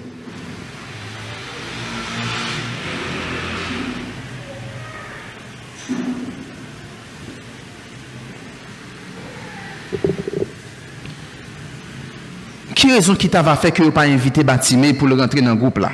Raison 12.96 13.16
qui 13.16 13.30
t'a 13.30 13.44
fait 13.56 13.72
que 13.72 13.84
vous 13.84 13.92
pas 13.92 14.02
invité 14.02 14.44
Batimé 14.44 14.94
pour 14.94 15.08
le 15.08 15.16
rentrer 15.16 15.42
dans 15.42 15.52
le 15.52 15.56
groupe 15.56 15.78
là? 15.78 15.92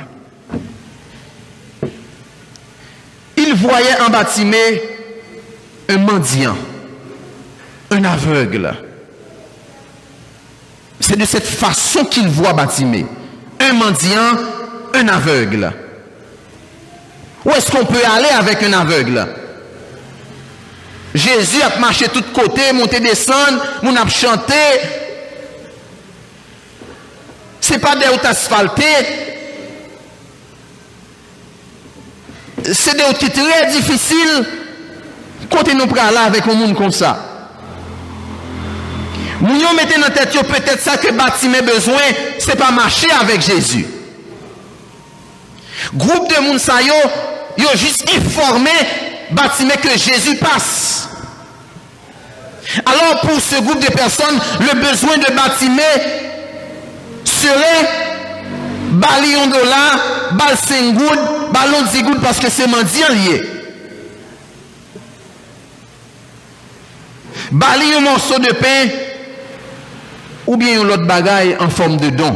Il 3.36 3.54
voyait 3.54 4.00
en 4.00 4.10
Batimé 4.10 4.82
un 5.88 5.98
mendiant, 5.98 6.56
un 7.90 8.04
aveugle. 8.04 8.74
C'est 11.00 11.18
de 11.18 11.24
cette 11.24 11.46
façon 11.46 12.04
qu'il 12.04 12.28
voit 12.28 12.52
Batimé 12.52 13.04
un 13.58 13.72
mendiant, 13.74 14.38
un 14.94 15.08
aveugle. 15.08 15.72
Où 17.44 17.50
est-ce 17.50 17.70
qu'on 17.70 17.84
peut 17.84 18.04
aller 18.04 18.28
avec 18.28 18.62
un 18.62 18.72
aveugle? 18.72 19.26
Jésus 21.14 21.60
a 21.62 21.78
marché 21.78 22.06
de 22.06 22.12
tous 22.12 22.32
côtés, 22.32 22.72
monté, 22.72 23.00
descendre, 23.00 23.62
on 23.82 23.94
a 23.94 24.08
chanté. 24.08 24.54
Ce 27.62 27.72
n'est 27.72 27.78
pas 27.78 27.94
des 27.94 28.08
routes 28.08 28.24
asphaltées. 28.24 29.06
C'est 32.72 32.96
des 32.96 33.04
routes 33.04 33.32
très 33.32 33.70
difficiles. 33.70 34.46
Quand 35.48 35.72
nous 35.72 35.86
prenons 35.86 36.10
là 36.10 36.22
avec 36.26 36.46
un 36.48 36.54
monde 36.54 36.76
comme 36.76 36.90
ça. 36.90 37.16
Nous 39.40 39.54
mettez 39.76 40.00
dans 40.00 40.12
tête 40.12 40.32
peut-être 40.46 40.80
ça 40.80 40.96
que 40.96 41.12
bâtiment 41.12 41.62
besoin, 41.62 42.02
c'est 42.38 42.56
pas 42.56 42.70
marcher 42.70 43.10
avec 43.20 43.40
Jésus. 43.40 43.86
Groupe 45.94 46.28
de 46.34 46.40
monde 46.42 46.58
ça 46.58 46.80
yo, 46.80 46.94
yo 47.58 47.68
juste 47.74 48.08
informé 48.14 48.70
bâtiment 49.30 49.74
que 49.82 49.90
Jésus 49.90 50.36
passe. 50.36 51.08
Alors 52.86 53.20
pour 53.20 53.40
ce 53.40 53.60
groupe 53.60 53.80
de 53.80 53.90
personnes, 53.92 54.38
le 54.60 54.80
besoin 54.80 55.16
de 55.18 55.32
bâtiment 55.34 55.82
serait 57.42 57.88
balion 58.92 59.46
dollar, 59.48 60.32
bal 60.32 60.56
5 60.56 60.94
ballon 61.52 61.82
10 61.90 62.02
parce 62.22 62.38
que 62.38 62.50
c'est 62.50 62.66
mendiant 62.66 63.08
lié. 63.10 63.42
Bali 67.50 67.92
un 67.96 68.00
morceau 68.00 68.38
de 68.38 68.52
pain 68.52 68.88
ou 70.46 70.56
bien 70.56 70.82
l'autre 70.82 71.06
bagaille 71.06 71.56
en 71.60 71.68
forme 71.68 71.98
de 71.98 72.10
don. 72.10 72.34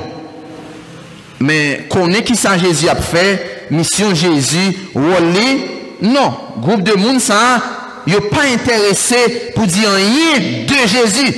Mais 1.40 1.86
est 1.88 2.22
qui 2.24 2.36
ça 2.36 2.58
Jésus 2.58 2.88
a 2.88 2.96
fait, 2.96 3.66
mission 3.70 4.14
Jésus, 4.14 4.76
Wally, 4.94 5.64
non. 6.02 6.34
Groupe 6.58 6.82
de 6.82 6.94
monde 6.94 7.20
ça, 7.20 7.62
n'est 8.06 8.20
pas 8.20 8.42
intéressé 8.52 9.52
pour 9.54 9.66
dire 9.66 9.90
rien 9.90 10.64
de 10.66 10.88
Jésus. 10.88 11.34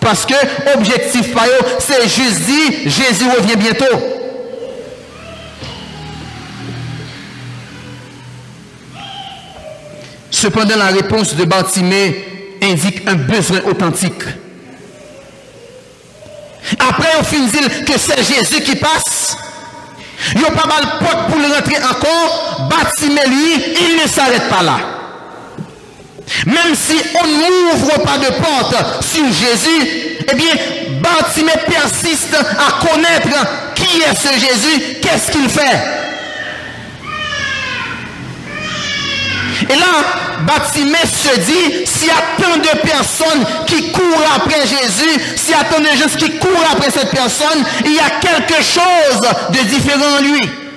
Parce 0.00 0.24
que 0.24 0.34
objectif 0.74 1.34
c'est 1.80 2.08
juste 2.08 2.40
dire 2.40 2.72
Jésus 2.86 3.28
revient 3.36 3.56
bientôt. 3.56 4.18
Cependant, 10.30 10.76
la 10.76 10.86
réponse 10.86 11.34
de 11.34 11.44
Bartimée 11.44 12.56
indique 12.62 13.08
un 13.08 13.16
besoin 13.16 13.60
authentique. 13.66 14.22
Après, 16.78 17.08
on 17.18 17.24
finit 17.24 17.50
que 17.50 17.98
c'est 17.98 18.22
Jésus 18.22 18.62
qui 18.62 18.76
passe. 18.76 19.36
Il 20.34 20.40
n'y 20.40 20.46
a 20.46 20.50
pas 20.50 20.66
mal 20.68 20.84
de 20.84 21.04
porte 21.04 21.28
pour 21.28 21.38
le 21.38 21.46
rentrer 21.52 21.76
encore. 21.82 22.68
Bâtiment 22.68 23.22
lui, 23.26 23.64
il 23.80 24.02
ne 24.02 24.08
s'arrête 24.08 24.48
pas 24.48 24.62
là. 24.62 24.97
Même 26.46 26.74
si 26.74 27.00
on 27.14 27.26
n'ouvre 27.26 28.00
pas 28.02 28.18
de 28.18 28.30
porte 28.34 29.04
sur 29.04 29.24
Jésus, 29.26 30.18
eh 30.30 30.34
bien, 30.34 30.52
Bâtiment 31.00 31.52
persiste 31.66 32.34
à 32.34 32.86
connaître 32.86 33.74
qui 33.74 34.00
est 34.02 34.14
ce 34.14 34.32
Jésus, 34.34 34.96
qu'est-ce 35.00 35.30
qu'il 35.30 35.48
fait? 35.48 35.98
Et 39.70 39.74
là, 39.74 39.86
Batimé 40.40 40.98
se 41.04 41.40
dit, 41.40 41.86
s'il 41.86 42.08
y 42.08 42.10
a 42.10 42.22
tant 42.40 42.56
de 42.56 42.78
personnes 42.88 43.44
qui 43.66 43.90
courent 43.90 44.32
après 44.36 44.60
Jésus, 44.60 45.20
s'il 45.36 45.50
y 45.50 45.54
a 45.54 45.64
tant 45.64 45.80
de 45.80 45.98
gens 45.98 46.16
qui 46.16 46.38
courent 46.38 46.66
après 46.72 46.90
cette 46.90 47.10
personne, 47.10 47.64
il 47.84 47.94
y 47.94 47.98
a 47.98 48.10
quelque 48.20 48.62
chose 48.62 49.20
de 49.50 49.68
différent 49.68 50.18
en 50.18 50.22
lui. 50.22 50.67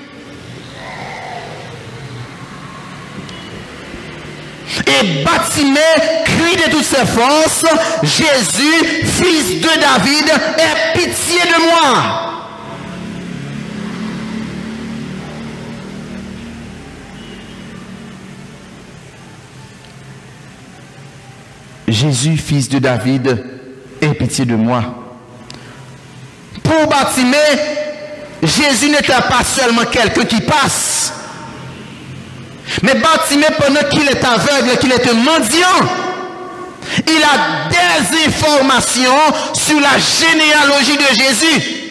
Et 4.87 5.23
Batimé 5.23 5.79
crie 6.25 6.55
de 6.55 6.71
toutes 6.71 6.85
ses 6.85 7.05
forces, 7.05 7.65
Jésus, 8.03 9.05
fils 9.05 9.61
de 9.61 9.79
David, 9.79 10.29
aie 10.57 10.93
pitié 10.97 11.41
de 11.41 11.61
moi. 11.65 12.27
Jésus, 21.87 22.37
fils 22.37 22.69
de 22.69 22.79
David, 22.79 23.43
aie 24.01 24.13
pitié 24.13 24.45
de 24.45 24.55
moi. 24.55 24.81
Pour 26.63 26.87
Bartimée, 26.87 27.37
Jésus 28.41 28.89
n'était 28.89 29.13
pas 29.13 29.43
seulement 29.43 29.85
quelqu'un 29.85 30.25
qui 30.25 30.41
passe. 30.41 31.13
Mais 32.83 32.95
Bartimée, 32.95 33.45
pendant 33.57 33.87
qu'il 33.89 34.07
est 34.07 34.23
aveugle, 34.23 34.77
qu'il 34.79 34.91
est 34.91 35.07
un 35.07 35.13
mendiant, 35.13 35.87
il 37.07 37.23
a 37.23 37.69
des 37.69 38.27
informations 38.27 39.11
sur 39.53 39.79
la 39.79 39.97
généalogie 39.97 40.97
de 40.97 41.15
Jésus. 41.15 41.81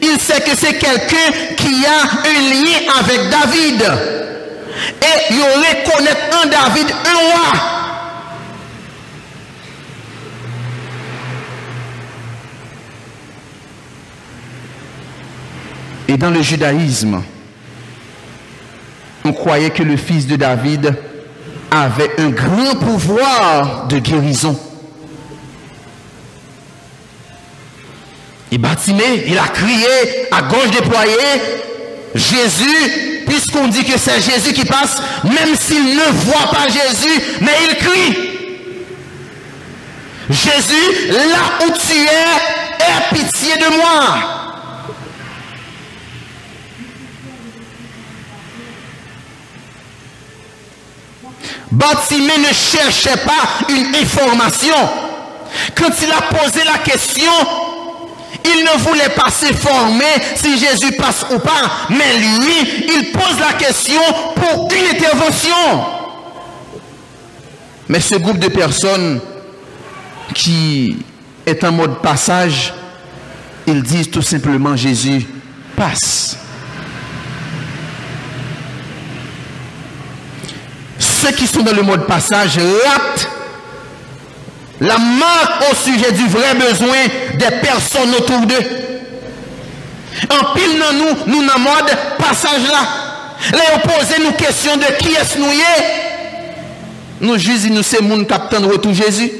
Il 0.00 0.18
sait 0.18 0.40
que 0.40 0.56
c'est 0.56 0.78
quelqu'un 0.78 1.30
qui 1.56 1.84
a 1.84 2.02
un 2.24 2.40
lien 2.50 2.92
avec 3.00 3.30
David. 3.30 3.82
Et 5.02 5.34
il 5.34 5.42
reconnaît 5.42 6.16
en 6.32 6.46
David 6.48 6.86
un 6.90 7.16
roi. 7.16 7.74
Et 16.08 16.16
dans 16.16 16.30
le 16.30 16.42
judaïsme, 16.42 17.22
on 19.24 19.32
croyait 19.32 19.70
que 19.70 19.82
le 19.82 19.96
fils 19.96 20.26
de 20.26 20.36
David 20.36 20.94
avait 21.70 22.10
un 22.18 22.30
grand 22.30 22.74
pouvoir 22.76 23.86
de 23.88 23.98
guérison. 23.98 24.58
Et 28.52 28.58
Batimé, 28.58 29.24
il 29.26 29.38
a 29.38 29.48
crié 29.48 30.28
à 30.30 30.42
gauche 30.42 30.70
déployée, 30.70 31.16
Jésus, 32.14 33.24
puisqu'on 33.26 33.66
dit 33.66 33.84
que 33.84 33.98
c'est 33.98 34.20
Jésus 34.20 34.52
qui 34.52 34.64
passe, 34.64 35.02
même 35.24 35.56
s'il 35.56 35.84
ne 35.84 36.12
voit 36.12 36.50
pas 36.50 36.68
Jésus, 36.68 37.20
mais 37.40 37.52
il 37.68 37.76
crie. 37.76 38.30
Jésus, 40.30 41.08
là 41.08 41.66
où 41.66 41.70
tu 41.72 41.96
es, 41.96 42.84
aie 42.84 43.14
pitié 43.14 43.56
de 43.56 43.76
moi. 43.76 44.33
Batimé 51.74 52.38
ne 52.38 52.54
cherchait 52.54 53.16
pas 53.16 53.66
une 53.68 53.96
information. 53.96 54.74
Quand 55.74 55.90
il 56.02 56.12
a 56.12 56.22
posé 56.22 56.62
la 56.64 56.78
question, 56.78 57.32
il 58.44 58.64
ne 58.64 58.78
voulait 58.80 59.08
pas 59.08 59.28
s'informer 59.28 60.04
si 60.36 60.56
Jésus 60.56 60.92
passe 60.92 61.26
ou 61.34 61.38
pas, 61.40 61.88
mais 61.90 62.16
lui, 62.16 62.86
il 62.96 63.10
pose 63.10 63.40
la 63.40 63.54
question 63.54 64.00
pour 64.36 64.68
une 64.72 64.86
intervention. 64.96 65.84
Mais 67.88 68.00
ce 68.00 68.14
groupe 68.16 68.38
de 68.38 68.48
personnes 68.48 69.20
qui 70.32 70.96
est 71.44 71.64
en 71.64 71.72
mode 71.72 72.00
passage, 72.00 72.72
ils 73.66 73.82
disent 73.82 74.10
tout 74.10 74.22
simplement 74.22 74.76
Jésus 74.76 75.26
passe. 75.76 76.38
Ceux 81.24 81.32
qui 81.32 81.46
sont 81.46 81.62
dans 81.62 81.72
le 81.72 81.82
mode 81.82 82.06
passage 82.06 82.58
ratent 82.58 83.28
la 84.80 84.98
marque 84.98 85.72
au 85.72 85.74
sujet 85.74 86.12
du 86.12 86.26
vrai 86.26 86.54
besoin 86.54 86.98
des 87.34 87.50
personnes 87.62 88.14
autour 88.14 88.40
d'eux. 88.40 88.56
En 90.30 90.52
pile 90.54 90.78
dans 90.78 90.92
nous, 90.92 91.32
nous 91.32 91.46
dans 91.46 91.58
mode 91.58 91.90
passage 92.18 92.68
là. 92.70 92.86
Les 93.52 93.74
opposés 93.76 94.22
nous 94.22 94.32
question 94.32 94.76
de 94.76 94.84
qui 94.98 95.14
est-ce 95.14 95.38
nous 95.38 95.46
Nous 97.22 97.38
jugeons 97.38 97.72
nous 97.72 97.82
c'est 97.82 98.02
monde 98.02 98.26
qui 98.26 98.60
de 98.60 98.66
retour 98.66 98.92
Jésus. 98.92 99.30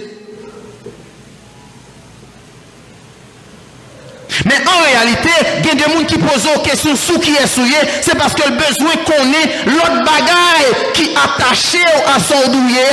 Men 4.44 4.66
an 4.68 4.82
realite, 4.84 5.34
gen 5.64 5.78
de 5.80 5.86
moun 5.88 6.08
ki 6.08 6.18
pose 6.20 6.50
ou 6.52 6.62
kesyon 6.64 6.98
sou 7.00 7.20
ki 7.22 7.32
esouye, 7.40 7.80
se 8.04 8.12
paske 8.18 8.44
l 8.44 8.56
bezwen 8.58 9.04
konen 9.08 9.54
lot 9.72 10.02
bagay 10.04 10.66
ki 10.96 11.06
atache 11.22 11.80
ou 11.80 12.10
asondouye. 12.12 12.88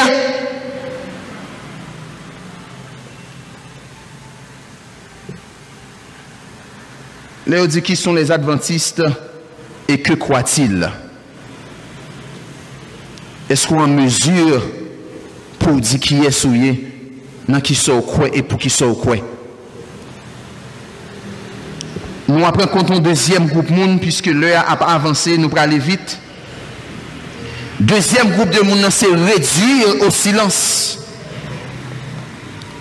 Le 7.51 7.59
ou 7.59 7.67
di 7.67 7.83
ki 7.83 7.97
son 7.99 8.15
les 8.15 8.31
adventistes 8.31 9.03
e 9.91 9.99
ke 9.99 10.15
kwa 10.15 10.39
til? 10.47 10.85
Eskou 13.51 13.83
an 13.83 13.91
mesur 13.97 14.63
pou 15.59 15.83
di 15.83 15.99
ki 15.99 16.21
esouye 16.29 16.77
nan 17.51 17.59
ki 17.59 17.75
sou 17.75 18.07
kwe 18.07 18.31
e 18.39 18.45
pou 18.45 18.61
ki 18.61 18.71
sou 18.71 18.95
kwe? 19.03 19.19
Nous 22.31 22.45
après 22.45 22.67
comptons 22.67 22.99
deuxième 22.99 23.47
groupe 23.47 23.69
monde 23.69 23.99
puisque 23.99 24.27
l'heure 24.27 24.63
a 24.65 24.93
avancé, 24.93 25.37
nous 25.37 25.47
allons 25.47 25.57
aller 25.57 25.79
vite. 25.79 26.17
Deuxième 27.77 28.31
groupe 28.31 28.51
de 28.51 28.61
monde 28.61 28.87
c'est 28.89 29.07
réduire 29.07 30.07
au 30.07 30.09
silence. 30.09 30.99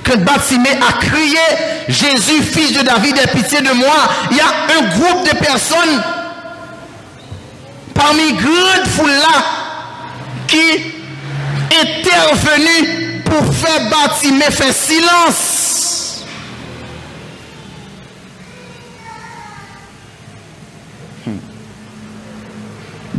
Quand 0.05 0.19
Batimé 0.19 0.69
a 0.71 0.93
crié 1.05 1.39
Jésus, 1.89 2.43
fils 2.45 2.79
de 2.79 2.83
David, 2.83 3.19
aie 3.19 3.27
pitié 3.27 3.61
de 3.61 3.73
moi, 3.73 3.97
il 4.31 4.37
y 4.37 4.41
a 4.41 4.79
un 4.79 4.89
groupe 4.97 5.25
de 5.29 5.37
personnes 5.37 6.01
parmi 7.93 8.33
grande 8.35 8.87
foule 8.87 9.11
là 9.11 9.45
qui 10.47 10.95
intervenu 11.83 13.23
pour 13.25 13.53
faire 13.53 13.91
Batimé 13.91 14.45
faire 14.45 14.73
silence. 14.73 15.80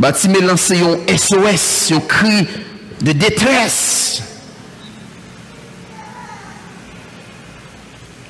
Batime 0.02 0.40
lanse 0.42 0.74
yon 0.74 0.98
SOS, 1.06 1.92
yon 1.92 2.00
kri 2.10 2.40
de 3.06 3.12
detresse. 3.14 4.20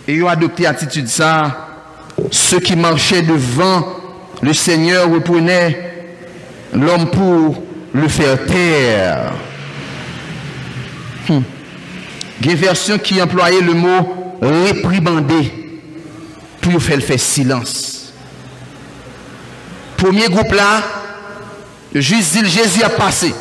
Et 0.06 0.18
yon 0.18 0.28
adopte 0.28 0.66
attitude 0.66 1.08
sa, 1.08 1.70
ceux 2.30 2.60
qui 2.60 2.76
marchaient 2.76 3.22
devant 3.22 3.86
le 4.42 4.52
Seigneur 4.52 5.10
reprenaient 5.10 6.10
l'homme 6.74 7.08
pour 7.08 7.62
le 7.94 8.08
faire 8.08 8.44
taire. 8.44 9.32
Hmm. 11.26 11.40
Des 12.42 12.54
versions 12.54 12.98
qui 12.98 13.22
employaient 13.22 13.62
le 13.62 13.72
mot 13.72 14.36
réprimander 14.42 15.80
pour 16.60 16.82
faire 16.82 16.96
le 16.96 17.02
faire 17.02 17.18
silence. 17.18 18.12
Premier 19.96 20.28
groupe 20.28 20.52
là, 20.52 20.82
dit 21.94 22.50
Jésus 22.50 22.82
a 22.82 22.90
passé. 22.90 23.34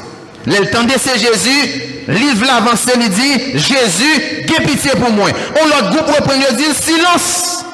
L'entendait 0.45 0.97
c'est 0.97 1.19
Jésus, 1.19 1.81
livre 2.07 2.45
l'avancée, 2.45 2.93
il 2.99 3.09
dit, 3.09 3.59
Jésus, 3.59 4.45
aie 4.47 4.65
pitié 4.65 4.91
pour 4.91 5.11
moi. 5.11 5.29
On 5.61 5.65
l'autre 5.65 5.91
groupe 5.91 6.15
reprend, 6.15 6.33
il 6.33 6.55
dit, 6.57 6.73
silence. 6.73 7.65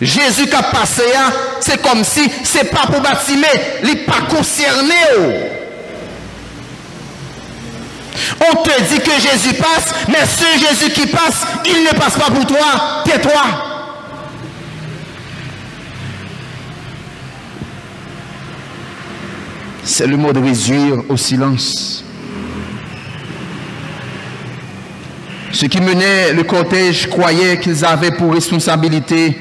Jésus 0.00 0.46
qui 0.46 0.54
a 0.54 0.62
passé, 0.62 1.04
hein, 1.16 1.32
c'est 1.60 1.80
comme 1.80 2.04
si 2.04 2.30
c'est 2.44 2.70
pas 2.70 2.86
pour 2.86 3.00
bâtiment, 3.00 3.46
il 3.82 3.88
n'est 3.88 3.96
pas 3.96 4.20
concerné. 4.28 4.94
Oh. 5.16 5.32
On 8.50 8.62
te 8.62 8.82
dit 8.82 9.00
que 9.00 9.12
Jésus 9.12 9.54
passe, 9.54 9.94
mais 10.08 10.26
ce 10.26 10.58
Jésus 10.58 10.92
qui 10.92 11.06
passe, 11.06 11.46
il 11.64 11.82
ne 11.82 11.98
passe 11.98 12.14
pas 12.14 12.30
pour 12.30 12.46
toi. 12.46 13.02
Tais-toi. 13.04 13.65
C'est 19.86 20.06
le 20.06 20.16
mot 20.16 20.32
de 20.32 20.40
réduire 20.40 21.04
au 21.08 21.16
silence. 21.16 22.04
Ceux 25.52 25.68
qui 25.68 25.80
menaient 25.80 26.32
le 26.32 26.42
cortège 26.42 27.08
croyaient 27.08 27.60
qu'ils 27.60 27.84
avaient 27.84 28.10
pour 28.10 28.34
responsabilité 28.34 29.38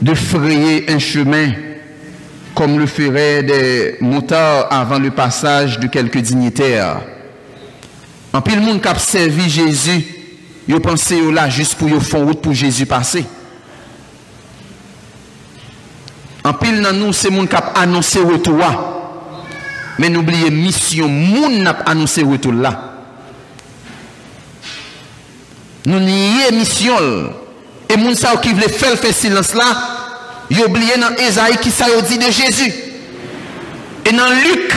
de 0.00 0.14
frayer 0.14 0.90
un 0.90 0.98
chemin 0.98 1.52
comme 2.54 2.78
le 2.78 2.86
feraient 2.86 3.42
des 3.42 3.96
motards 4.02 4.66
avant 4.70 4.98
le 4.98 5.10
passage 5.10 5.80
de 5.80 5.86
quelques 5.86 6.18
dignitaires. 6.18 7.00
En 8.34 8.42
pile 8.42 8.60
monde 8.60 8.82
qui 8.82 8.88
a 8.88 8.98
servi 8.98 9.48
Jésus, 9.48 10.04
ils 10.68 10.78
pensaient 10.80 11.32
là 11.32 11.48
juste 11.48 11.76
pour 11.76 11.88
y 11.88 11.98
faire 12.00 12.20
route 12.20 12.42
pour 12.42 12.52
Jésus 12.52 12.84
passer. 12.84 13.24
En 16.44 16.52
pile 16.52 16.82
dans 16.82 16.92
nous, 16.92 17.14
c'est 17.14 17.30
monde 17.30 17.48
qui 17.48 17.56
a 17.56 17.72
annoncé 17.76 18.20
retour. 18.20 18.99
Mais 20.00 20.08
n'oubliez 20.08 20.50
mission, 20.50 21.08
moun 21.08 21.62
n'a 21.62 21.72
annoncé 21.84 22.22
retour 22.22 22.54
là. 22.54 22.94
Nous 25.84 26.00
nions 26.00 26.52
mission. 26.52 26.94
Et 27.86 27.98
moun 27.98 28.14
sa 28.14 28.34
qui 28.38 28.48
voulait 28.48 28.70
faire 28.70 28.94
le 29.02 29.12
silence 29.12 29.52
là, 29.52 29.64
il 30.48 30.58
oublié 30.64 30.94
dans 30.96 31.14
Esaïe 31.22 31.58
qui 31.58 31.70
ça 31.70 31.84
dit 32.08 32.16
de 32.16 32.30
Jésus. 32.30 32.72
Et 34.06 34.12
dans 34.12 34.30
Luc, 34.30 34.72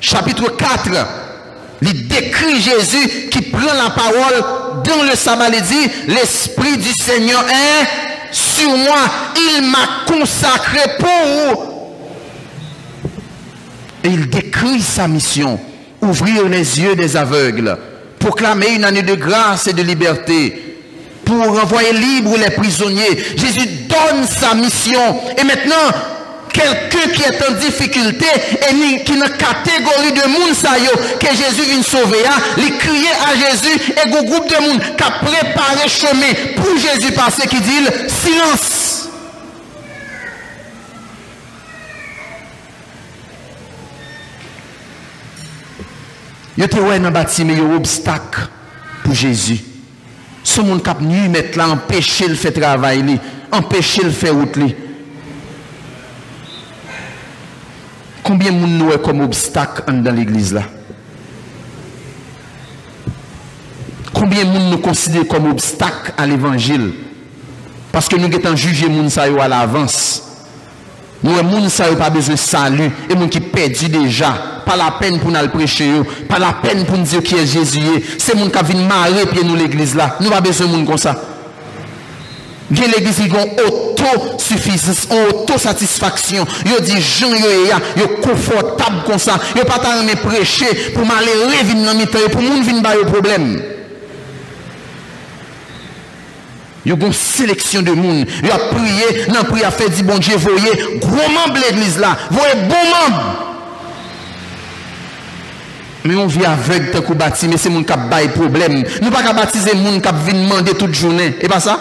chapitre 0.00 0.54
4, 0.54 0.90
il 1.80 2.08
décrit 2.08 2.60
Jésus 2.60 3.30
qui 3.30 3.40
prend 3.40 3.72
la 3.72 3.88
parole 3.88 4.84
dans 4.84 5.02
le 5.02 5.16
sabbat. 5.16 5.48
Il 5.48 5.62
dit, 5.62 5.90
l'Esprit 6.08 6.76
du 6.76 6.92
Seigneur 6.92 7.42
est 7.48 8.34
sur 8.34 8.68
moi. 8.76 8.98
Il 9.34 9.62
m'a 9.62 10.04
consacré 10.06 10.80
pour 10.98 11.75
il 14.08 14.28
décrit 14.28 14.80
sa 14.80 15.08
mission, 15.08 15.58
ouvrir 16.00 16.48
les 16.48 16.80
yeux 16.80 16.96
des 16.96 17.16
aveugles, 17.16 17.76
proclamer 18.18 18.74
une 18.76 18.84
année 18.84 19.02
de 19.02 19.14
grâce 19.14 19.66
et 19.66 19.72
de 19.72 19.82
liberté, 19.82 20.66
pour 21.24 21.44
renvoyer 21.44 21.92
libre 21.92 22.36
les 22.38 22.50
prisonniers. 22.50 23.18
Jésus 23.36 23.66
donne 23.88 24.24
sa 24.26 24.54
mission. 24.54 25.00
Et 25.36 25.42
maintenant, 25.42 25.90
quelqu'un 26.52 27.10
qui 27.12 27.22
est 27.22 27.48
en 27.48 27.52
difficulté 27.54 28.26
et 28.70 29.04
qui 29.04 29.18
dans 29.18 29.26
catégorie 29.26 30.12
de 30.12 30.28
monde 30.28 30.54
que 31.20 31.26
Jésus 31.26 31.68
vient 31.68 31.82
sauver, 31.82 32.24
hein, 32.26 32.40
il 32.56 32.78
crier 32.78 33.10
à 33.28 33.34
Jésus 33.34 33.92
et 33.96 34.08
un 34.08 34.22
groupe 34.22 34.48
de 34.48 34.68
monde 34.68 34.80
qui 34.96 35.02
a 35.02 35.10
préparé 35.10 35.88
chemin 35.88 36.32
pour 36.56 36.78
Jésus 36.78 37.12
passer 37.12 37.46
qui 37.48 37.60
dit 37.60 37.86
silence. 38.08 38.95
Yo 46.56 46.66
te 46.66 46.78
ouais 46.78 46.98
dans 46.98 47.10
bâtiment 47.10 47.54
yo 47.54 47.76
obstacle 47.76 48.48
pour 49.04 49.14
Jésus. 49.14 49.60
Ce 50.42 50.60
monde 50.60 50.86
a 50.86 50.96
nu 51.00 51.28
mettre 51.28 51.58
là 51.58 51.68
empêcher 51.68 52.28
le 52.28 52.34
faire 52.34 52.52
travail 52.52 53.02
li, 53.02 53.18
empêcher 53.52 54.04
le 54.04 54.10
faire 54.10 54.34
route 54.34 54.56
li. 54.56 54.74
Combien 58.22 58.52
de 58.52 58.56
monde 58.58 58.78
nous 58.78 58.98
comme 58.98 59.20
obstacle 59.20 59.82
dans 60.02 60.14
l'église 60.14 60.54
là? 60.54 60.62
Combien 64.12 64.44
de 64.44 64.50
monde 64.50 64.70
nous 64.70 64.78
considère 64.78 65.28
comme 65.28 65.50
obstacle 65.50 66.12
à 66.16 66.26
l'évangile? 66.26 66.92
Parce 67.92 68.08
que 68.08 68.16
nous 68.16 68.34
avons 68.34 68.56
jugé 68.56 68.88
les 68.88 69.08
gens 69.10 69.38
à 69.38 69.48
l'avance. 69.48 70.25
Nous, 71.26 71.42
moun 71.42 71.68
ça 71.68 71.84
pas 71.96 72.08
besoin 72.08 72.34
de 72.34 72.38
salut. 72.38 72.90
Et 73.10 73.14
moun 73.16 73.28
qui 73.28 73.40
perdu 73.40 73.88
déjà. 73.88 74.62
Pas 74.64 74.76
la 74.76 74.92
peine 74.92 75.18
pour 75.18 75.32
nous 75.32 75.48
prêcher. 75.48 75.90
Pas 76.28 76.38
la 76.38 76.52
peine 76.52 76.84
pour 76.84 76.96
nous 76.96 77.04
dire 77.04 77.22
qui 77.22 77.34
est 77.34 77.46
Jésus. 77.46 77.80
C'est 78.16 78.36
moun 78.36 78.48
qui 78.48 78.72
vient 78.72 78.86
marrer 78.86 79.26
pied 79.26 79.42
nous 79.42 79.56
l'église 79.56 79.96
là. 79.96 80.16
Nous 80.20 80.30
pas 80.30 80.40
besoin 80.40 80.68
de 80.68 80.72
moun 80.72 80.86
comme 80.86 80.96
ça. 80.96 81.20
l'église 82.70 83.16
qui 83.16 83.36
a 83.36 83.64
autosuffisance, 83.64 85.08
autosatisfaction. 85.10 86.46
Yo 86.64 86.80
dit 86.80 87.00
Jean 87.00 87.34
yo 87.34 87.66
ya, 87.66 87.80
yo 87.96 88.08
confortable 88.22 89.02
comme 89.04 89.18
ça. 89.18 89.40
Yo 89.56 89.64
pas 89.64 89.80
t'en 89.80 90.28
prêcher 90.28 90.92
pour 90.94 91.04
m'aller 91.04 91.32
revenir 91.44 91.86
dans 91.86 91.98
mi 91.98 92.06
pour 92.06 92.40
moun 92.40 92.62
venir 92.62 92.82
ba 92.82 92.94
yo 92.94 93.04
problème. 93.04 93.75
Yo 96.86 96.96
une 96.96 97.12
sélection 97.12 97.82
de 97.82 97.90
monde. 97.90 98.26
Yo 98.44 98.52
a 98.52 98.58
prié, 98.72 99.26
nan 99.26 99.44
prié 99.44 99.64
a 99.64 99.72
fait 99.72 99.90
dit 99.90 100.04
bon 100.04 100.18
Dieu 100.18 100.36
voyez 100.36 101.00
gros 101.00 101.28
membre 101.28 101.58
l'église 101.68 101.98
là, 101.98 102.16
voyez 102.30 102.54
bon 102.54 103.10
membre. 103.10 103.42
Mais 106.04 106.14
on 106.14 106.28
vit 106.28 106.44
avec 106.44 106.92
tant 106.92 107.02
qu'on 107.02 107.16
bâti, 107.16 107.48
mais 107.48 107.56
c'est 107.56 107.68
moun 107.68 107.84
qui 107.84 107.92
a 107.92 107.96
problème. 108.28 108.84
Nous 109.02 109.10
pas 109.10 109.32
baptiser 109.32 109.74
moun 109.74 110.00
qui 110.00 110.08
vient 110.24 110.40
demander 110.40 110.74
toute 110.74 110.94
journée. 110.94 111.34
Et 111.40 111.48
pas 111.48 111.58
ça? 111.58 111.80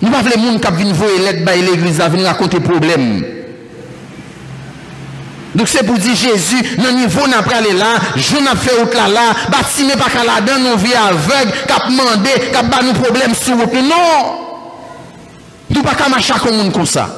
Nous 0.00 0.10
pas 0.10 0.22
les 0.22 0.40
gens 0.42 0.58
qui 0.58 0.82
viennent 0.82 0.94
voir 0.94 1.10
l'église 1.54 2.00
à 2.00 2.08
venir 2.08 2.28
raconter 2.28 2.60
problème. 2.60 3.37
Donc 5.54 5.68
c'est 5.68 5.84
pour 5.84 5.96
dire 5.96 6.14
Jésus, 6.14 6.62
le 6.76 6.90
niveau 6.90 7.26
n'a 7.26 7.42
pas 7.42 7.56
aller 7.56 7.72
là, 7.72 7.94
je 8.16 8.36
n'a 8.36 8.54
fait 8.54 8.80
autre 8.80 8.94
là 8.94 9.08
là, 9.08 9.34
bâtiment 9.50 9.94
pas 9.94 10.10
qu'à 10.10 10.24
la 10.24 10.40
donne, 10.40 10.66
on 10.66 10.76
vit 10.76 10.94
aveugle, 10.94 11.52
cap 11.66 11.88
mandé, 11.88 12.30
cap 12.52 12.70
pas 12.70 12.82
nos 12.82 12.92
problèmes 12.92 13.34
sur 13.34 13.56
route. 13.56 13.72
Non! 13.72 14.46
Nous 15.70 15.82
pas 15.82 15.94
qu'à 15.94 16.08
marcher 16.08 16.34
comme 16.42 16.56
monde 16.56 16.72
comme 16.72 16.86
ça. 16.86 17.08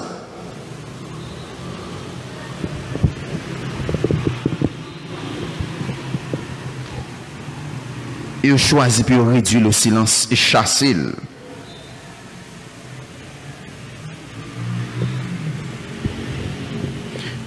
Et 8.43 8.57
choisi 8.57 9.03
pour 9.03 9.27
réduire 9.29 9.61
le 9.61 9.73
silence 9.73 10.27
et 10.31 10.37
chasser. 10.37 10.97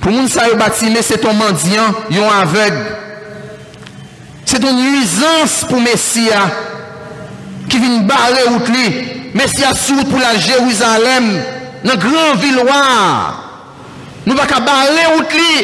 Pou 0.04 0.12
moun 0.12 0.28
sa 0.28 0.50
yo 0.50 0.58
batime, 0.60 1.00
se 1.00 1.16
ton 1.16 1.38
mandyan, 1.40 1.96
yon 2.12 2.28
aveg. 2.28 2.76
Se 4.44 4.60
ton 4.60 4.76
nuizans 4.76 5.62
pou 5.70 5.80
Mesia, 5.80 6.42
ki 7.72 7.80
vin 7.80 8.04
bare 8.10 8.44
out 8.52 8.68
li. 8.68 8.84
Mesia 9.34 9.72
soud 9.80 10.04
pou 10.10 10.20
la 10.20 10.36
Jeruzalem, 10.36 11.30
nan 11.88 12.02
gran 12.04 12.36
vilwa. 12.44 12.82
Nou 14.28 14.36
baka 14.36 14.60
bare 14.68 15.08
out 15.14 15.38
li. 15.40 15.56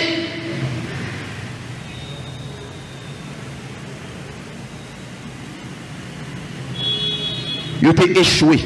Yo 7.84 7.92
te 7.96 8.08
echwe. 8.24 8.64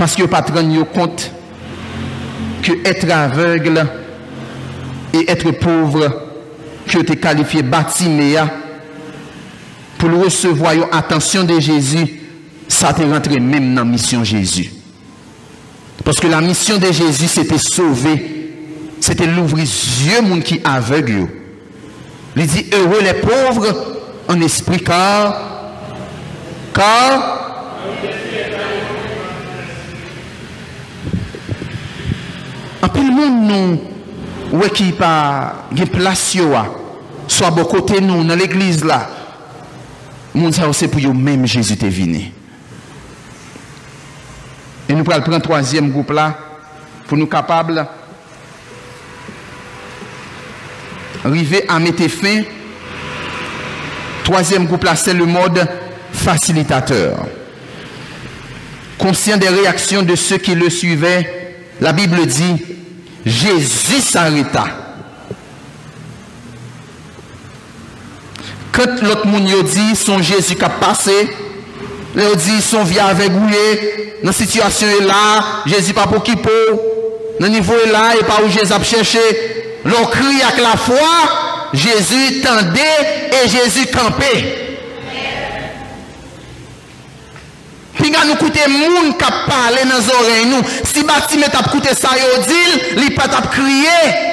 Paske 0.00 0.24
yo 0.24 0.32
patran 0.32 0.72
yo 0.72 0.88
kont, 0.96 1.28
que 2.62 2.72
être 2.88 3.10
aveugle 3.10 3.86
et 5.12 5.30
être 5.30 5.50
pauvre, 5.52 6.22
que 6.86 6.98
tu 6.98 7.12
es 7.12 7.16
qualifié 7.16 7.62
bâtiment 7.62 8.48
pour 9.98 10.08
le 10.08 10.16
recevoir 10.16 10.74
attention 10.92 11.44
de 11.44 11.58
Jésus, 11.60 12.20
ça 12.68 12.92
te 12.92 13.02
rentré 13.02 13.38
même 13.38 13.74
dans 13.74 13.82
la 13.82 13.90
mission 13.90 14.24
Jésus. 14.24 14.70
Parce 16.04 16.18
que 16.18 16.26
la 16.26 16.40
mission 16.40 16.78
de 16.78 16.90
Jésus, 16.90 17.28
c'était 17.28 17.58
sauver, 17.58 18.52
c'était 19.00 19.26
l'ouvrir 19.26 19.64
yeux 19.64 20.22
monde 20.22 20.42
qui 20.42 20.60
aveugle. 20.64 21.28
Il 22.36 22.46
dit 22.46 22.66
heureux 22.72 23.02
les 23.02 23.14
pauvres 23.14 24.02
en 24.28 24.40
esprit 24.40 24.80
car 24.80 25.50
car 26.74 27.42
le 32.82 33.10
monde 33.10 33.78
nous 34.52 34.58
ouais 34.58 34.70
qui 34.70 34.92
pas 34.92 35.66
place 35.92 36.34
yo 36.34 36.52
soit 37.26 37.50
bon 37.50 37.64
côté 37.64 38.00
nous 38.00 38.24
dans 38.24 38.34
l'église 38.34 38.84
là 38.84 39.08
monde 40.34 40.54
ça 40.54 40.70
c'est 40.72 40.88
pour 40.88 41.00
yo 41.00 41.12
même 41.12 41.46
Jésus 41.46 41.74
est 41.74 41.88
venu 41.88 42.32
et 44.88 44.94
nous 44.94 45.04
prenons 45.04 45.36
le 45.36 45.40
troisième 45.40 45.90
groupe 45.90 46.10
là 46.10 46.36
pour 47.06 47.16
nous 47.16 47.26
capables 47.26 47.86
arriver 51.24 51.64
à 51.68 51.78
mettre 51.78 52.08
fin 52.08 52.42
troisième 54.24 54.66
groupe 54.66 54.84
là 54.84 54.96
c'est 54.96 55.14
le 55.14 55.26
mode 55.26 55.68
facilitateur. 56.12 57.26
Conscient 58.98 59.36
des 59.36 59.48
réactions 59.48 60.02
de 60.02 60.14
ceux 60.14 60.38
qui 60.38 60.54
le 60.54 60.70
suivaient 60.70 61.41
La 61.82 61.92
Bible 61.92 62.24
dit, 62.26 62.56
Jésus 63.26 64.00
s'arrêta. 64.00 64.64
Quand 68.72 69.02
l'autre 69.02 69.26
monde 69.26 69.50
dit, 69.64 69.96
son 69.96 70.22
Jésus 70.22 70.54
qui 70.54 70.64
a 70.64 70.70
passé, 70.70 71.28
Lè 72.14 72.26
ou 72.28 72.36
di, 72.36 72.60
son 72.60 72.84
via 72.84 73.06
avek 73.08 73.32
ouye, 73.40 73.68
nan 74.22 74.34
situasyon 74.36 74.98
e 74.98 75.04
la, 75.06 75.20
jezi 75.70 75.94
pa 75.96 76.04
pou 76.10 76.20
ki 76.24 76.36
pou, 76.44 76.80
nan 77.40 77.54
nivou 77.54 77.78
e 77.80 77.88
la, 77.88 78.10
e 78.18 78.26
pa 78.28 78.42
ou 78.42 78.52
jezi 78.52 78.74
ap 78.76 78.84
chèche, 78.84 79.22
lò 79.88 80.04
kri 80.12 80.42
ak 80.44 80.60
la 80.60 80.74
fwa, 80.76 81.14
jezi 81.72 82.42
tende, 82.44 82.90
e 83.32 83.46
jezi 83.48 83.86
kampe. 83.94 84.32
Puis 88.02 88.10
nous 88.10 88.32
écouter 88.32 88.68
moun 88.68 89.14
qui 89.14 89.24
parle 89.24 89.76
dans 89.84 89.96
nos 89.96 90.10
oreilles 90.10 90.46
nous. 90.46 90.62
Si 90.84 91.04
bâtiment 91.04 91.46
t'a 91.46 91.60
écouté 91.60 91.94
ça 91.94 92.08
yo 92.16 92.42
dit, 92.42 92.96
il 92.96 93.14
pas 93.14 93.28
t'a 93.28 93.42
crier. 93.42 94.32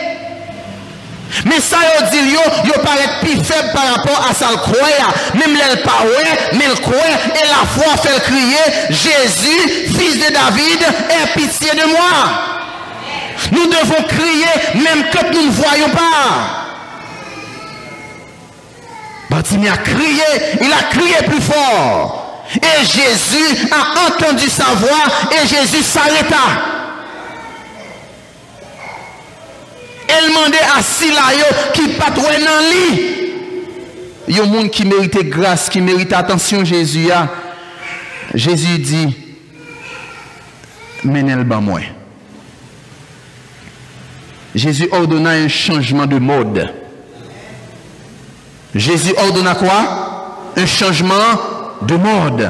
Mais 1.45 1.59
ça 1.59 1.77
yo 1.77 2.07
dit 2.09 2.31
yo, 2.31 2.39
yo 2.65 2.81
paraît 2.81 3.19
plus 3.21 3.43
faible 3.43 3.71
par 3.71 3.95
rapport 3.95 4.27
à 4.27 4.33
ça 4.33 4.47
le 4.49 4.57
croire. 4.57 5.13
Même 5.35 5.55
l'elle 5.55 5.83
pas 5.83 6.03
mais 6.53 6.65
le 6.65 6.75
croit 6.77 6.95
et 6.97 7.47
la 7.47 7.67
foi 7.67 7.95
fait 7.97 8.19
crier 8.23 8.57
Jésus, 8.89 9.95
fils 9.95 10.15
de 10.15 10.33
David, 10.33 10.81
aie 11.11 11.39
pitié 11.39 11.69
de 11.69 11.89
moi. 11.89 12.09
Nous 13.51 13.67
devons 13.67 14.03
crier 14.07 14.81
même 14.83 15.05
quand 15.13 15.31
nous 15.31 15.45
ne 15.45 15.51
voyons 15.51 15.89
pas. 15.89 16.65
Bâtiment 19.29 19.71
a 19.71 19.77
crié, 19.77 20.23
il 20.59 20.73
a 20.73 20.83
crié 20.89 21.17
plus 21.27 21.41
fort. 21.41 22.18
Et 22.55 22.83
Jésus 22.83 23.67
a 23.71 24.07
entendu 24.07 24.49
sa 24.49 24.65
voix 24.75 25.05
et 25.31 25.47
Jésus 25.47 25.83
s'arrêta. 25.83 26.37
Elle 30.07 30.29
demandait 30.29 30.57
à 30.75 30.81
Silayo 30.81 31.45
qui 31.73 31.89
pas 31.89 32.09
dans 32.09 32.21
lit. 32.23 33.01
Il 34.27 34.37
y 34.37 34.39
a 34.39 34.43
un 34.43 34.47
monde 34.47 34.69
qui 34.71 34.85
mérite 34.85 35.29
grâce, 35.29 35.69
qui 35.69 35.79
mérite 35.79 36.11
attention 36.13 36.65
Jésus 36.65 37.11
a. 37.11 37.27
Jésus 38.33 38.79
dit 38.79 39.15
menez-le 41.03 41.43
bas 41.43 41.59
moi. 41.59 41.81
Jésus 44.55 44.89
ordonna 44.91 45.31
un 45.31 45.47
changement 45.47 46.07
de 46.07 46.17
mode. 46.17 46.73
Jésus 48.73 49.13
ordonna 49.17 49.53
quoi? 49.53 50.47
Un 50.57 50.65
changement 50.65 51.58
de 51.87 51.99
mode. 51.99 52.49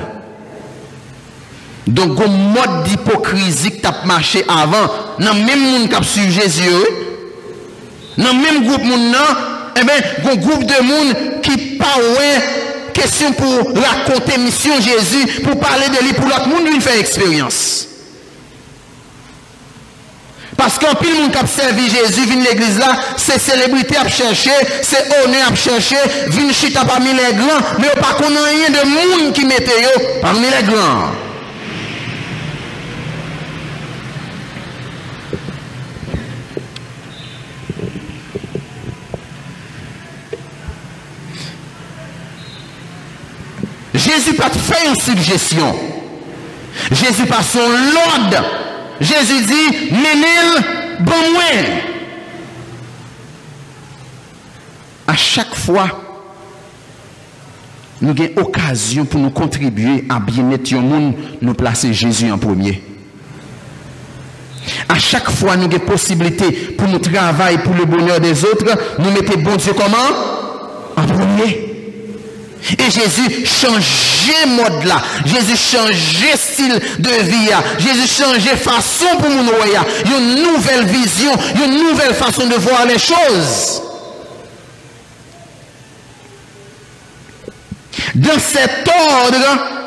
Don 1.90 2.14
goun 2.14 2.36
mod 2.54 2.84
di 2.86 2.94
hipokrizi 2.94 3.74
ki 3.74 3.82
tap 3.84 4.04
mache 4.06 4.44
avan, 4.46 4.90
nan 5.20 5.42
menm 5.46 5.66
moun 5.72 5.88
kap 5.90 6.06
suje 6.06 6.46
zye, 6.46 6.80
nan 8.20 8.38
menm 8.38 8.66
goup 8.68 8.86
moun 8.86 9.10
nan, 9.10 9.46
e 9.74 9.86
ben 9.88 10.10
goun 10.24 10.42
goup 10.44 10.66
de 10.70 10.82
moun 10.86 11.14
ki 11.46 11.58
pa 11.82 11.96
wè 11.98 12.32
kesyon 13.00 13.34
pou 13.40 13.74
rakonte 13.80 14.38
misyon 14.44 14.82
Jezi, 14.86 15.26
pou 15.44 15.58
pale 15.62 15.90
de 15.94 16.06
li 16.06 16.16
pou 16.18 16.30
lot 16.30 16.50
moun, 16.52 16.70
li 16.70 16.82
fè 16.84 17.00
eksperyans. 17.02 17.89
Parce 20.60 20.78
qu'en 20.78 20.94
pile 20.94 21.16
monde 21.16 21.32
qui 21.32 21.38
a 21.38 21.48
servi 21.48 21.90
Jésus, 21.90 22.26
vient 22.26 22.44
l'église 22.44 22.78
là, 22.80 22.92
c'est 23.16 23.40
célébrité 23.40 23.96
à 23.96 24.10
chercher, 24.10 24.52
c'est 24.82 25.08
honneur 25.24 25.54
à 25.54 25.56
chercher, 25.56 25.96
vient 26.28 26.52
chita 26.52 26.84
parmi 26.84 27.14
les 27.14 27.34
grands, 27.34 27.62
mais 27.80 27.88
pas 27.92 28.14
qu'on 28.18 28.26
a 28.26 28.50
rien 28.50 28.70
de 28.70 29.24
monde 29.24 29.34
qui 29.34 29.46
mette 29.46 29.72
parmi 30.22 30.42
les 30.42 30.64
grands. 30.64 31.12
Jésus 43.94 44.34
pas 44.34 44.50
fait 44.50 44.90
une 44.90 45.00
suggestion. 45.00 45.74
Jésus 46.92 47.26
pas 47.28 47.44
son 47.44 47.60
l'ordre. 47.60 48.69
Jésus 49.00 49.46
dit, 49.46 49.92
menez 49.92 50.62
bon 51.00 51.32
moins. 51.34 51.80
À 55.08 55.16
chaque 55.16 55.56
fois, 55.56 55.88
nous 58.02 58.12
avons 58.12 58.42
occasion 58.48 59.06
pour 59.06 59.20
nous 59.20 59.32
contribuer 59.32 60.06
à 60.10 60.20
bien 60.20 60.44
mettre 60.44 60.74
le 60.74 60.82
monde, 60.82 61.14
nous 61.42 61.54
placer 61.54 61.94
Jésus 61.94 62.32
en 62.32 62.38
premier. 62.38 62.82
À 64.88 65.00
chaque 65.00 65.30
fois, 65.30 65.56
nous 65.56 65.66
avons 65.66 65.80
possibilité 65.80 66.52
pour 66.78 66.88
nous 66.88 67.00
travailler 67.00 67.58
pour 67.60 67.76
le 67.76 67.86
bonheur 67.86 68.20
des 68.20 68.44
autres, 68.44 68.66
nous 69.00 69.12
mettons 69.12 69.40
bon 69.40 69.56
Dieu 69.56 69.74
comment? 69.74 69.98
En 70.96 71.06
premier. 71.06 71.70
Et 72.78 72.92
Jésus 72.92 73.46
changeait 74.20 74.46
mode 74.46 74.84
là. 74.86 75.02
Jésus 75.26 75.58
changeait 75.58 76.38
style 76.38 76.80
de 77.00 77.10
vie. 77.10 77.50
Jésus 77.80 78.08
changeait 78.08 78.56
façon 78.56 79.18
pour 79.20 79.30
nous 79.30 79.44
noyer. 79.44 79.80
Une 80.06 80.44
nouvelle 80.44 80.86
vision, 80.86 81.32
une 81.64 81.78
nouvelle 81.90 82.14
façon 82.14 82.48
de 82.48 82.56
voir 82.56 82.86
les 82.86 83.00
choses. 83.00 83.82
Dans 88.16 88.40
cet 88.40 88.88
ordre 88.88 89.79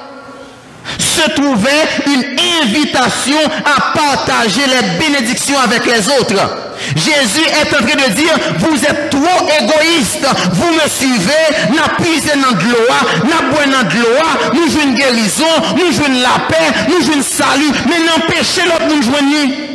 se 1.13 1.31
trouvait 1.31 1.89
une 2.07 2.25
invitation 2.63 3.39
à 3.65 3.93
partager 3.99 4.63
les 4.67 4.99
bénédictions 4.99 5.59
avec 5.59 5.85
les 5.87 6.09
autres. 6.09 6.59
Jésus 6.97 7.45
est 7.47 7.75
en 7.75 7.87
train 7.87 8.09
de 8.09 8.13
dire, 8.15 8.35
vous 8.59 8.85
êtes 8.85 9.11
trop 9.11 9.47
égoïste, 9.61 10.27
vous 10.53 10.73
me 10.73 10.89
suivez, 10.89 11.77
n'a 11.77 11.95
puisé 12.03 12.33
de 12.35 12.43
l'eau, 12.43 12.87
de 13.25 14.57
nous 14.57 14.71
jouons 14.71 14.83
une 14.83 14.95
guérison, 14.95 15.45
nous 15.77 15.93
jouons 15.93 16.21
la 16.21 16.47
paix, 16.49 16.73
nous 16.89 17.05
jouons 17.05 17.23
salut, 17.23 17.71
mais 17.87 17.99
n'empêchez 18.05 18.63
l'autre 18.65 18.95
nous 18.95 19.03
joindre. 19.03 19.72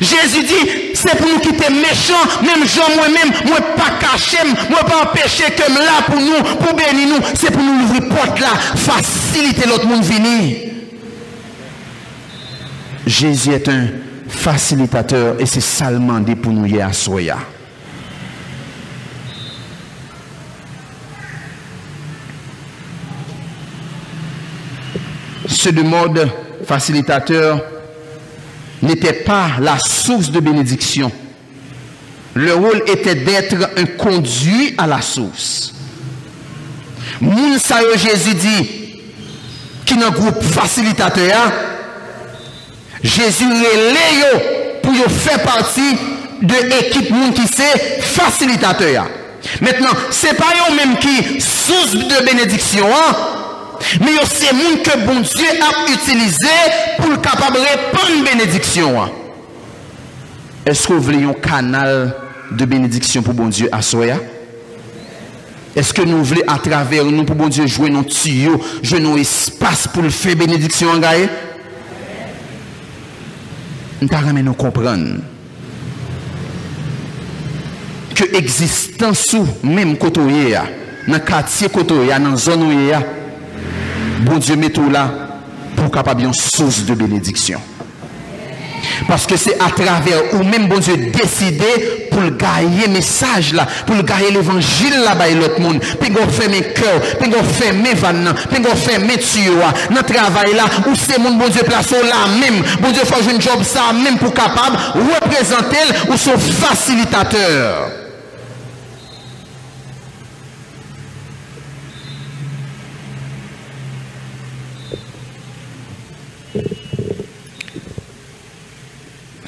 Jésus 0.00 0.42
dit, 0.42 0.94
c'est 0.94 1.16
pour 1.16 1.26
nous 1.26 1.38
quitter 1.40 1.70
méchants, 1.70 2.14
même 2.42 2.66
gens 2.66 2.94
moi-même, 2.96 3.32
moi 3.46 3.60
pas 3.76 3.98
caché, 3.98 4.38
moi 4.68 4.80
pas 4.80 5.04
empêcher 5.04 5.44
comme 5.56 5.74
là 5.74 6.02
pour 6.04 6.16
nous, 6.20 6.42
pour 6.58 6.74
bénir 6.74 7.08
nous, 7.08 7.26
c'est 7.34 7.50
pour 7.50 7.62
nous 7.62 7.84
ouvrir 7.84 8.08
porte 8.08 8.40
là, 8.40 8.48
faciliter 8.74 9.66
l'autre 9.66 9.86
monde 9.86 10.02
venir. 10.02 10.58
Jésus 13.06 13.52
est 13.52 13.68
un 13.68 13.86
facilitateur 14.28 15.36
et 15.38 15.46
c'est 15.46 15.60
seulement 15.60 16.20
dit 16.20 16.34
pour 16.34 16.52
nous 16.52 16.66
hier 16.66 16.92
soya. 16.94 17.38
Ce 25.48 25.70
de 25.70 25.82
mode 25.82 26.28
facilitateur 26.66 27.60
n'était 28.82 29.12
pas 29.12 29.52
la 29.60 29.78
source 29.78 30.30
de 30.30 30.40
bénédiction. 30.40 31.10
Le 32.34 32.54
rôle 32.54 32.82
était 32.86 33.14
d'être 33.14 33.54
un 33.76 33.86
conduit 33.86 34.74
à 34.76 34.86
la 34.86 35.00
source. 35.00 35.72
Moun 37.20 37.58
sa 37.58 37.80
yo 37.82 37.96
Jésus 37.96 38.34
dit, 38.34 39.00
qui 39.86 39.96
nan 39.96 40.10
groupe 40.10 40.42
facilitateur, 40.42 41.52
Jésus 43.02 43.46
relè 43.46 44.08
yo 44.18 44.40
pour 44.82 44.92
yo 44.92 45.08
faire 45.08 45.42
partie 45.42 45.96
de 46.42 46.54
l'équipe 46.68 47.10
moun 47.10 47.32
qui 47.32 47.46
c'est 47.46 48.02
facilitateur. 48.02 49.06
Maintenant, 49.60 49.94
c'est 50.10 50.34
pas 50.34 50.52
yo 50.58 50.74
même 50.74 50.98
qui 50.98 51.40
source 51.40 51.92
de 51.92 52.26
bénédiction, 52.26 52.86
hein? 52.86 53.45
Mais 54.00 54.10
c'est 54.24 54.52
monde 54.52 54.82
que 54.82 55.06
bon 55.06 55.20
Dieu 55.20 55.46
a 55.60 55.92
utilisé 55.92 56.46
pour 56.98 57.10
le 57.10 57.16
capable 57.16 57.56
de 57.56 57.60
répandre 57.60 58.30
bénédiction. 58.30 59.10
Est-ce 60.64 60.88
que 60.88 60.92
vous 60.94 61.00
voulez 61.00 61.24
un 61.24 61.32
canal 61.32 62.14
de 62.50 62.64
bénédiction 62.64 63.22
pour 63.22 63.34
bon 63.34 63.48
Dieu 63.48 63.68
à 63.72 63.82
Soya? 63.82 64.18
Est-ce 65.76 65.92
que 65.92 66.02
nous 66.02 66.24
voulons 66.24 66.42
à 66.46 66.58
travers 66.58 67.04
nous 67.04 67.24
pour 67.24 67.36
bon 67.36 67.48
Dieu 67.48 67.66
jouer 67.66 67.90
nos 67.90 68.02
tuyaux, 68.02 68.60
jouer 68.82 68.98
nos 68.98 69.16
espaces 69.16 69.86
pour 69.86 70.02
le 70.02 70.10
faire 70.10 70.34
bénédiction 70.34 70.88
en 70.90 70.98
gagne? 70.98 71.28
Nous 74.00 74.08
devons 74.08 74.42
nous 74.42 74.54
comprendre 74.54 75.20
que 78.14 78.24
l'existence 78.32 79.36
même 79.62 79.96
côté, 79.98 80.20
dans 80.20 81.12
le 81.12 81.18
quartier 81.18 81.68
côté, 81.68 81.94
dans 81.94 82.30
la 82.30 82.36
zone 82.36 82.62
où 82.62 82.70
bon 84.26 84.38
Dieu 84.38 84.56
met 84.56 84.70
tout 84.70 84.90
là 84.90 85.08
pour 85.76 85.90
capable 85.90 86.22
une 86.22 86.34
source 86.34 86.84
de 86.84 86.94
bénédiction. 86.94 87.60
Parce 89.08 89.26
que 89.26 89.36
c'est 89.36 89.54
à 89.54 89.70
travers 89.70 90.34
où 90.34 90.42
même 90.42 90.68
bon 90.68 90.78
Dieu 90.78 90.96
décidé 90.96 92.08
pour 92.10 92.22
gagner 92.36 92.88
message 92.88 93.52
là, 93.52 93.66
pour 93.86 94.02
gagner 94.02 94.30
l'évangile 94.30 94.94
là-bas 95.04 95.28
et 95.28 95.34
l'autre 95.34 95.60
monde. 95.60 95.80
Puis 96.00 96.12
on 96.20 96.28
fait 96.28 96.48
mes 96.48 96.62
cœurs, 96.62 97.00
puis 97.20 97.30
on 97.38 97.44
fait 97.44 97.72
mes 97.72 97.94
vannes, 97.94 98.32
puis 98.50 98.62
on 98.70 98.76
fait 98.76 98.98
mes 98.98 99.18
tuyaux. 99.18 99.60
Notre 99.90 100.12
travail 100.12 100.54
là, 100.54 100.64
où 100.88 100.94
c'est 100.94 101.18
mon 101.18 101.32
bon 101.32 101.48
Dieu 101.48 101.62
place 101.62 101.90
là 101.92 102.26
même. 102.40 102.62
Bon 102.80 102.90
Dieu 102.90 103.02
fait 103.04 103.34
un 103.34 103.40
job 103.40 103.62
ça 103.62 103.92
même 103.92 104.18
pour 104.18 104.32
capable 104.32 104.76
représenter 104.94 106.08
ou 106.10 106.16
son 106.16 106.38
facilitateur. 106.38 108.05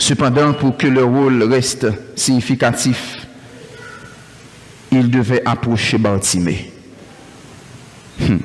Cependant, 0.08 0.54
pour 0.54 0.74
que 0.78 0.86
le 0.86 1.04
rôle 1.04 1.42
reste 1.42 1.86
significatif, 2.16 3.18
il 4.90 5.10
devait 5.10 5.42
approcher 5.44 5.98
Bartimée. 5.98 6.72
Hmm. 8.18 8.38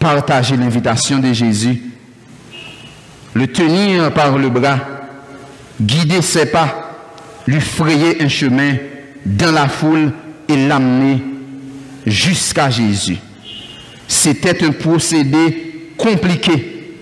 Partager 0.00 0.56
l'invitation 0.56 1.20
de 1.20 1.32
Jésus, 1.32 1.80
le 3.34 3.46
tenir 3.46 4.12
par 4.12 4.36
le 4.36 4.50
bras, 4.50 4.80
guider 5.80 6.20
ses 6.22 6.46
pas, 6.46 6.90
lui 7.46 7.60
frayer 7.60 8.20
un 8.20 8.28
chemin 8.28 8.74
dans 9.24 9.52
la 9.52 9.68
foule 9.68 10.10
et 10.48 10.56
l'amener 10.56 11.22
jusqu'à 12.04 12.68
Jésus. 12.68 13.18
C'était 14.08 14.64
un 14.64 14.72
procédé 14.72 15.92
compliqué. 15.96 16.96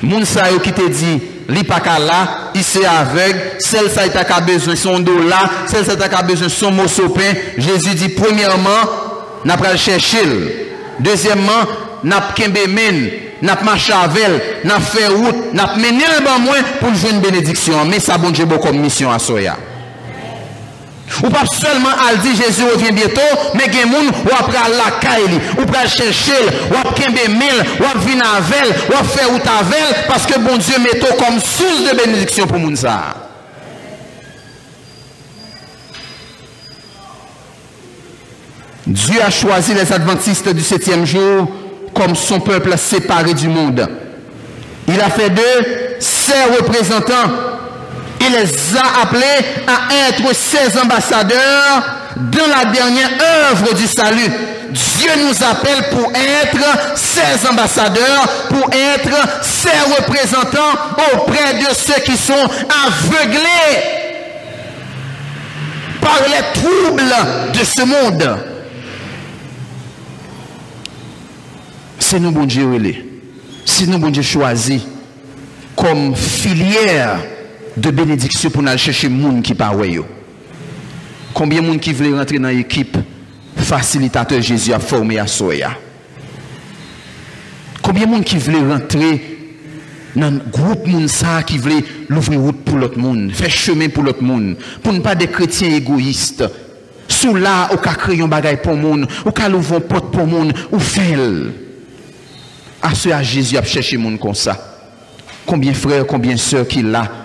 Mounsaïo 0.00 0.60
qui 0.60 0.72
te 0.72 0.88
dit, 0.88 1.31
Li 1.52 1.64
pa 1.68 1.82
ka 1.84 1.98
la, 2.00 2.20
i 2.56 2.62
se 2.64 2.80
aveg, 2.88 3.60
sel 3.62 3.90
sa 3.92 4.06
ita 4.08 4.24
ka 4.28 4.40
bezwen 4.46 4.78
son 4.78 5.04
do 5.04 5.18
la, 5.26 5.42
sel 5.68 5.84
sa 5.84 5.96
ita 5.98 6.08
ka 6.12 6.22
bezwen 6.26 6.52
son 6.52 6.76
mosopen. 6.76 7.40
Jezi 7.60 7.96
di, 7.98 8.08
premièman, 8.16 8.88
nap 9.48 9.60
pral 9.60 9.76
chèchil. 9.80 10.32
Dezyèmman, 11.02 11.68
nap 12.08 12.32
kembe 12.38 12.64
men, 12.70 13.02
nap 13.44 13.64
machavel, 13.66 14.38
nap 14.68 14.84
fè 14.86 15.08
wout, 15.12 15.50
nap 15.56 15.76
menil 15.80 16.22
ban 16.24 16.40
mwen 16.44 16.72
pou 16.80 16.94
jwen 16.94 17.20
benediksyon. 17.24 17.90
Me 17.90 18.00
sa 18.00 18.20
bonje 18.22 18.46
bo 18.48 18.60
kom 18.62 18.78
misyon 18.80 19.12
asoya. 19.14 19.58
Ou 21.22 21.28
pas 21.28 21.44
seulement 21.46 21.90
à 21.90 22.16
dire 22.16 22.34
Jésus 22.34 22.64
revient 22.64 22.92
bientôt, 22.92 23.20
mais 23.54 23.64
il 23.66 23.74
y 23.74 23.82
a 23.82 23.84
des 23.84 23.90
gens 23.90 24.46
qui 24.46 24.52
la 24.52 24.90
caille, 25.00 25.40
ou 25.58 25.66
pas 25.66 25.86
chercher, 25.86 26.32
ou 26.70 26.74
après 26.88 27.08
mille, 27.28 27.64
ou 27.80 27.98
venir 27.98 28.24
avec, 28.36 28.88
ou 28.88 29.04
faire 29.04 29.28
route 29.28 29.42
avec, 29.46 30.06
parce 30.08 30.26
que 30.26 30.38
bon 30.38 30.56
Dieu 30.56 30.74
met 30.78 30.98
comme 31.00 31.38
source 31.38 31.90
de 31.90 31.96
bénédiction 31.96 32.46
pour 32.46 32.58
moun 32.58 32.76
ça. 32.76 33.14
Dieu 38.86 39.20
a 39.24 39.30
choisi 39.30 39.74
les 39.74 39.92
adventistes 39.92 40.48
du 40.48 40.62
septième 40.62 41.06
jour 41.06 41.48
comme 41.94 42.16
son 42.16 42.40
peuple 42.40 42.76
séparé 42.76 43.32
du 43.34 43.48
monde. 43.48 43.88
Il 44.88 45.00
a 45.00 45.08
fait 45.08 45.30
d'eux 45.30 45.96
ses 46.00 46.56
représentants. 46.58 47.51
Il 48.24 48.32
les 48.32 48.76
a 48.76 49.02
appelés 49.02 49.24
à 49.66 50.08
être 50.08 50.34
ses 50.34 50.78
ambassadeurs 50.78 51.82
dans 52.16 52.46
la 52.46 52.70
dernière 52.70 53.10
œuvre 53.50 53.74
du 53.74 53.86
salut. 53.86 54.30
Dieu 54.70 55.10
nous 55.18 55.44
appelle 55.44 55.90
pour 55.90 56.10
être 56.14 56.96
ses 56.96 57.46
ambassadeurs, 57.46 58.28
pour 58.48 58.70
être 58.72 59.42
ses 59.42 59.78
représentants 59.96 60.78
auprès 61.14 61.54
de 61.54 61.74
ceux 61.74 62.00
qui 62.04 62.16
sont 62.16 62.48
aveuglés 62.86 63.80
par 66.00 66.20
les 66.26 66.60
troubles 66.60 67.14
de 67.52 67.64
ce 67.64 67.82
monde. 67.82 68.38
C'est 71.98 72.20
nous, 72.20 72.30
bon 72.30 72.44
Dieu, 72.44 72.64
nous, 72.64 73.98
bon 73.98 74.10
Dieu, 74.10 74.22
choisi 74.22 74.86
comme 75.74 76.14
filière 76.14 77.18
de 77.76 77.90
bénédiction 77.90 78.50
pour 78.50 78.66
aller 78.66 78.78
chercher 78.78 79.08
les 79.08 79.20
gens 79.20 79.40
qui 79.40 79.54
parlent. 79.54 80.04
Combien 81.34 81.62
de 81.62 81.66
gens 81.66 81.78
qui 81.78 81.92
veulent 81.92 82.18
rentrer 82.18 82.38
dans 82.38 82.48
l'équipe 82.48 82.96
facilitateur 83.56 84.40
Jésus 84.42 84.72
a 84.72 84.78
formé 84.78 85.18
à 85.18 85.26
Soya? 85.26 85.70
Combien 87.80 88.06
de 88.06 88.14
gens 88.14 88.22
qui 88.22 88.36
veulent 88.36 88.70
rentrer 88.70 89.32
dans 90.14 90.30
le 90.30 90.40
groupe 90.50 90.86
monde 90.86 91.08
ça 91.08 91.42
qui 91.42 91.58
veut 91.58 91.82
l'ouvrir 92.08 92.40
route 92.40 92.64
pour 92.64 92.76
l'autre 92.76 92.98
monde, 92.98 93.32
faire 93.32 93.50
chemin 93.50 93.88
pour 93.88 94.02
l'autre 94.02 94.22
monde, 94.22 94.56
pour 94.82 94.92
ne 94.92 95.00
pas 95.00 95.14
des 95.14 95.28
chrétiens 95.28 95.70
égoïstes. 95.70 96.44
Sous 97.08 97.34
là, 97.34 97.70
au 97.72 97.76
cas 97.76 97.94
créer 97.94 98.22
un 98.22 98.28
bagage 98.28 98.58
pour 98.62 98.76
monde, 98.76 99.06
au 99.24 99.32
cas 99.32 99.48
ouvrir 99.50 99.80
une 99.80 99.86
porte 99.86 100.12
pour 100.12 100.26
monde, 100.26 100.52
ou 100.70 100.78
fait. 100.78 101.16
À 102.82 102.94
ce 102.94 103.10
à 103.10 103.22
Jésus 103.22 103.56
a 103.56 103.62
cherché 103.62 103.96
monde 103.96 104.18
comme 104.18 104.34
ça. 104.34 104.58
Combien 105.46 105.72
de 105.72 105.76
frères, 105.76 106.06
combien 106.06 106.34
de 106.34 106.38
sœurs 106.38 106.66
qui 106.66 106.82
là, 106.82 107.21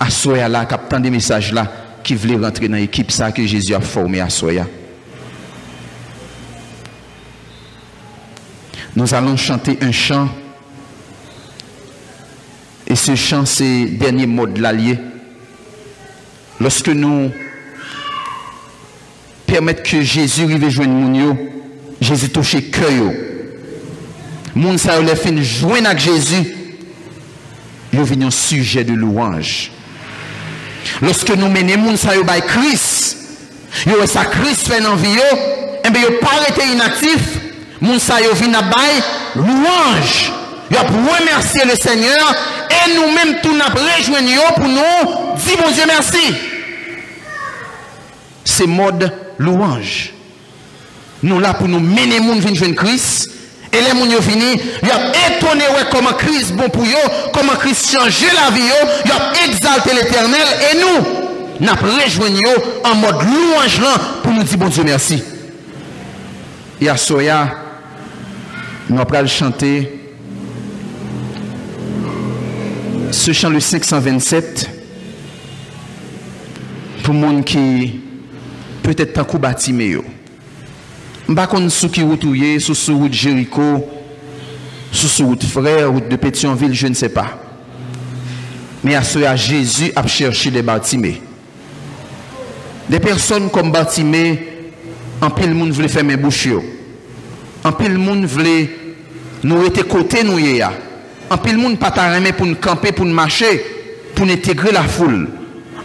à 0.00 0.10
Soya 0.10 0.48
là, 0.48 0.66
qui 0.66 1.00
des 1.00 1.10
messages 1.10 1.52
là, 1.52 1.70
qui 2.02 2.14
voulaient 2.14 2.36
rentrer 2.36 2.68
dans 2.68 2.76
l'équipe 2.76 3.10
ça 3.10 3.32
que 3.32 3.46
Jésus 3.46 3.74
a 3.74 3.80
formé 3.80 4.20
à 4.20 4.30
Soya. 4.30 4.66
Nous 8.96 9.14
allons 9.14 9.36
chanter 9.36 9.78
un 9.80 9.92
chant. 9.92 10.28
Et 12.86 12.96
ce 12.96 13.14
chant, 13.14 13.44
c'est 13.44 13.84
le 13.84 13.98
dernier 13.98 14.26
mot 14.26 14.46
de 14.46 14.60
l'allié. 14.60 14.98
Lorsque 16.58 16.88
nous 16.88 17.30
permettons 19.46 19.82
que 19.82 20.00
Jésus 20.00 20.44
arrive 20.44 20.68
joindre 20.68 20.92
nous, 20.92 21.38
Jésus 22.00 22.30
touche 22.30 22.54
le 22.54 22.60
cœur. 22.62 23.12
Moun 24.54 24.78
sa 24.78 25.00
fin 25.14 25.42
joindre 25.42 25.90
avec 25.90 26.00
Jésus, 26.00 26.54
viennent 27.92 28.24
un 28.24 28.30
sujet 28.30 28.82
de 28.82 28.94
louange. 28.94 29.70
Lorsque 31.02 31.30
nous 31.30 31.48
menons 31.48 31.96
sa 31.96 32.14
yo 32.14 32.24
bay 32.24 32.40
Christ, 32.46 33.16
yo 33.86 34.06
sa 34.06 34.24
Christ 34.24 34.68
fait 34.68 34.80
dans 34.80 34.96
vie 34.96 35.12
yo, 35.12 35.38
et 35.84 35.90
bien 35.90 36.02
yo 36.02 36.18
pas 36.20 36.48
été 36.48 36.66
inactif, 36.66 37.20
moun 37.80 37.98
sa 37.98 38.20
yo 38.20 38.34
vinn 38.34 38.52
bay 38.52 39.02
louange. 39.36 40.32
Yo 40.70 40.78
remercier 40.78 41.64
le 41.64 41.76
Seigneur 41.76 42.34
et 42.70 42.94
nous-mêmes 42.94 43.40
tout 43.42 43.56
n'a 43.56 43.66
rejoindre 43.66 44.54
pour 44.54 44.68
nous 44.68 45.36
dire 45.36 45.56
bon 45.62 45.70
Dieu 45.72 45.84
merci. 45.86 46.34
C'est 48.44 48.66
mode 48.66 49.12
louange. 49.38 50.12
Nous 51.22 51.40
là 51.40 51.54
pour 51.54 51.68
nous 51.68 51.80
mener 51.80 52.20
moun 52.20 52.40
joindre 52.40 52.74
Christ 52.74 53.30
E 53.68 53.80
le 53.84 53.92
moun 53.94 54.10
yo 54.10 54.20
fini, 54.24 54.54
yo 54.80 54.94
ap 54.94 55.16
etone 55.26 55.66
wè 55.74 55.84
koman 55.92 56.16
kriz 56.16 56.52
bon 56.56 56.70
pou 56.72 56.88
yo, 56.88 57.00
koman 57.34 57.58
kriz 57.60 57.82
chanje 57.90 58.30
la 58.32 58.48
vi 58.54 58.64
yo, 58.64 58.78
yo 59.04 59.16
ap 59.16 59.40
exalte 59.44 59.92
l'Eternel, 59.92 60.54
e 60.70 60.70
nou 60.80 61.26
nap 61.66 61.82
rejwen 61.84 62.38
yo 62.40 62.54
an 62.88 62.96
mod 63.02 63.20
louange 63.26 63.82
lan 63.84 64.08
pou 64.22 64.32
nou 64.32 64.46
di 64.48 64.60
bon 64.60 64.72
Diyo 64.72 64.86
mersi. 64.88 65.20
Ya 66.80 66.96
soya, 67.00 67.42
nou 68.88 69.02
ap 69.04 69.12
pral 69.12 69.28
chante 69.28 69.72
se 73.12 73.34
chan 73.36 73.52
le 73.52 73.60
527 73.60 74.68
pou 77.04 77.12
moun 77.16 77.42
ki 77.44 77.98
peut-et 78.84 79.12
tankou 79.12 79.40
batime 79.42 79.92
yo. 79.92 80.08
Mba 81.28 81.44
kon 81.46 81.66
sou 81.68 81.92
ki 81.92 82.00
wout 82.08 82.22
ouye, 82.24 82.54
sou 82.56 82.72
sou 82.72 83.02
wout 83.02 83.12
Jericho, 83.12 83.84
sou 84.90 85.08
sou 85.12 85.26
wout 85.28 85.44
frère, 85.44 85.92
wout 85.92 86.08
de 86.08 86.16
Pétionville, 86.16 86.72
je 86.72 86.86
ne 86.86 86.94
sais 86.94 87.10
pas. 87.10 87.38
Mais 88.82 88.94
à 88.94 89.02
cela, 89.02 89.36
Jésus 89.36 89.92
a 89.94 90.06
cherché 90.06 90.50
des 90.50 90.62
Bartimée. 90.62 91.20
Des 92.88 92.98
personnes 92.98 93.50
comme 93.50 93.70
Bartimée, 93.70 94.48
en 95.20 95.28
pile 95.28 95.54
monde 95.54 95.70
voulait 95.70 95.88
fermer 95.88 96.16
bouche. 96.16 96.48
En 97.62 97.72
pile 97.72 97.98
monde 97.98 98.24
voulait 98.24 98.70
nous 99.42 99.66
être 99.66 99.82
côté 99.86 100.22
nous 100.22 100.38
hier. 100.38 100.72
En 101.28 101.36
pile 101.36 101.58
monde 101.58 101.78
pas 101.78 101.90
taremé 101.90 102.32
pour 102.32 102.46
nous 102.46 102.54
camper, 102.54 102.92
pour 102.92 103.04
nous 103.04 103.14
marcher, 103.14 103.62
pour 104.14 104.24
nous 104.24 104.32
intégrer 104.32 104.72
la 104.72 104.84
foule. 104.84 105.28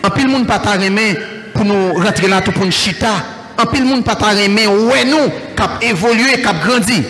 En 0.04 0.10
pile 0.10 0.30
monde 0.30 0.48
pas 0.48 0.60
taremé 0.60 1.18
pour 1.54 1.66
nous 1.66 1.96
rentrer 1.96 2.30
là 2.30 2.42
tout 2.42 2.54
pour 2.54 2.64
nous 2.64 2.72
chita. 2.72 3.33
En 3.58 3.66
pile 3.66 3.86
monde 3.86 4.04
pas 4.04 4.18
aimer 4.36 4.68
ouais 4.68 5.06
nous 5.06 5.32
cap 5.56 5.84
évoluer 5.84 6.42
cap 6.42 6.64
grandi. 6.66 7.04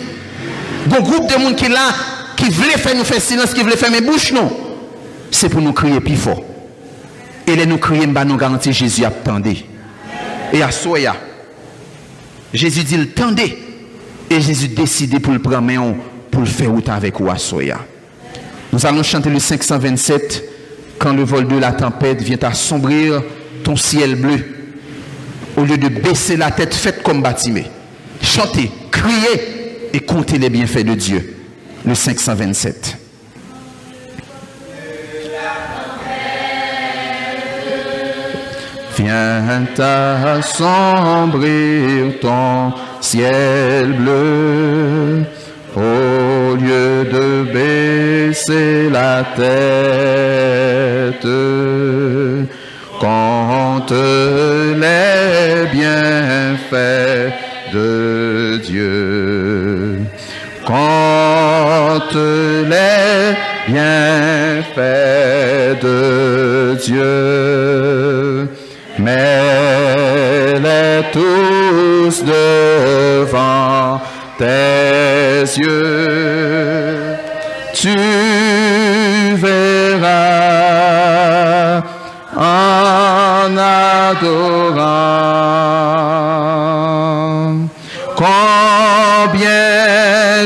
Bon 0.88 1.02
groupe 1.02 1.32
de 1.32 1.42
monde 1.42 1.56
qui 1.56 1.70
là 1.70 1.94
qui 2.36 2.50
voulait 2.50 2.78
faire 2.78 2.96
nous 2.96 3.04
faire 3.04 3.22
silence 3.22 3.54
qui 3.54 3.62
voulait 3.62 3.78
faire 3.78 3.92
mes 3.92 4.02
bouches 4.02 4.32
non. 4.32 4.52
C'est 5.32 5.50
pour 5.50 5.62
nous 5.62 5.74
crier 5.74 6.00
plus 6.00 6.16
fort. 6.16 6.44
Et 7.48 7.56
les 7.56 7.66
nous 7.66 7.78
crier 7.78 8.08
bah 8.08 8.26
nous 8.26 8.38
garantir 8.38 8.74
Jésus 8.74 9.04
attendez 9.06 9.66
et 10.54 10.62
à 10.62 10.72
soya 10.72 11.16
Jésus 12.54 12.84
dit 12.84 13.08
tendez 13.08 13.58
et 14.30 14.40
Jésus 14.40 14.70
décidé 14.70 15.20
pour 15.20 15.34
le 15.34 15.40
prendre 15.40 15.96
pour 16.32 16.42
le 16.42 16.48
faire 16.48 16.72
route 16.72 16.90
avec 16.90 17.20
vous 17.20 17.30
à 17.30 17.38
soya 17.38 17.80
nous 18.72 18.86
allons 18.86 19.04
chanter 19.04 19.30
le 19.30 19.40
527 19.40 20.44
quand 21.00 21.14
le 21.14 21.24
vol 21.24 21.48
de 21.48 21.58
la 21.58 21.74
tempête 21.74 22.22
vient 22.22 22.38
assombrir 22.44 23.22
ton 23.64 23.76
ciel 23.76 24.16
bleu 24.16 24.63
au 25.58 25.64
lieu 25.64 25.78
de 25.78 25.90
baisser 25.90 26.38
la 26.38 26.52
tête, 26.52 26.74
faites 26.74 27.04
comme 27.04 27.22
Batimé. 27.22 27.66
Chantez, 28.22 28.72
criez 28.92 29.90
et 29.94 30.00
comptez 30.00 30.38
les 30.38 30.50
bienfaits 30.50 30.86
de 30.86 30.96
Dieu. 30.96 31.36
Le 31.86 31.94
527. 31.96 32.98
Viens 38.98 39.66
assombrir 40.38 42.20
ton 42.22 42.74
ciel 43.02 43.94
bleu 43.94 45.24
au 45.76 46.56
lieu 46.56 47.04
de 47.12 47.44
baisser 47.52 48.90
la 48.90 49.24
tête 49.36 51.26
quand 53.00 53.92
les 53.92 55.68
bienfaits 55.72 57.34
de 57.74 58.58
Dieu. 58.64 60.00
Quand 60.66 62.14
les 62.14 63.36
bienfaits 63.68 64.84
de 65.82 66.78
Dieu. 66.86 68.48
Mets-les 69.00 69.34
tous 71.12 72.24
devant 72.24 74.02
tes 74.38 75.44
yeux. 75.60 77.16
Tu 77.74 78.13
Combien 88.16 89.44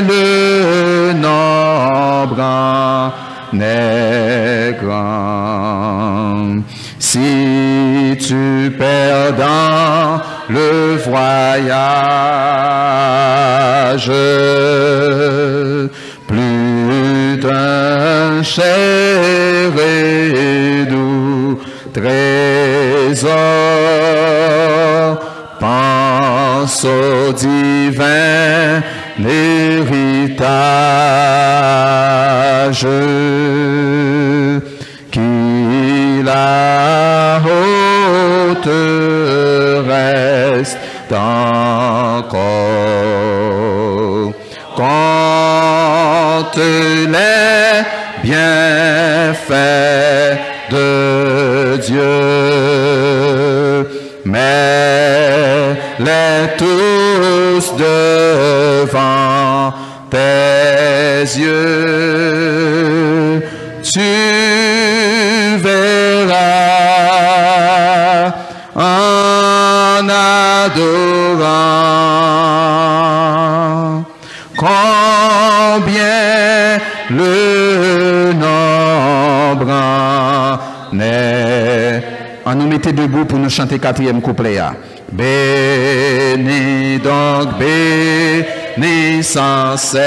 le 0.08 1.12
nombre 1.12 2.40
en 2.40 3.12
est 3.60 4.76
grand. 4.82 6.62
Si 6.98 8.16
tu 8.20 8.74
perds 8.78 9.34
dans 9.34 10.20
le 10.48 10.96
voyage, 10.96 11.80
plus 16.26 17.38
d'un 17.40 18.42
cher 18.42 19.72
et 19.78 20.84
trésor, 21.92 23.28
pense 25.60 26.84
au 26.84 27.32
divin 27.32 28.82
héritage 29.18 30.48
qui 35.10 36.22
la 36.22 37.40
haute 37.44 38.68
reste 39.88 40.78
encore. 41.12 42.38
Quand 44.76 46.56
les 46.56 47.82
bienfaits 48.22 50.07
Dieu 51.90 53.84
mais 54.24 55.74
les 55.98 56.56
tous 56.58 57.64
devant 57.76 59.72
tes 60.10 61.22
yeux 61.40 61.98
tu 63.82 64.00
verras 65.58 66.38
en 68.74 70.08
adorant. 70.08 71.48
Combien 74.58 75.98
le 77.10 77.57
Debout 82.92 83.24
pour 83.24 83.38
nous 83.38 83.50
chanter 83.50 83.78
quatrième 83.78 84.20
couplet. 84.20 84.56
là. 84.56 84.74
Bénis 85.12 86.98
donc, 86.98 87.48
bénis 87.58 89.22
sans 89.22 89.76
cesse 89.76 89.98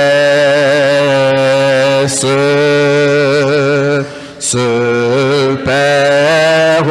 ce 4.40 5.56
Père 5.64 6.84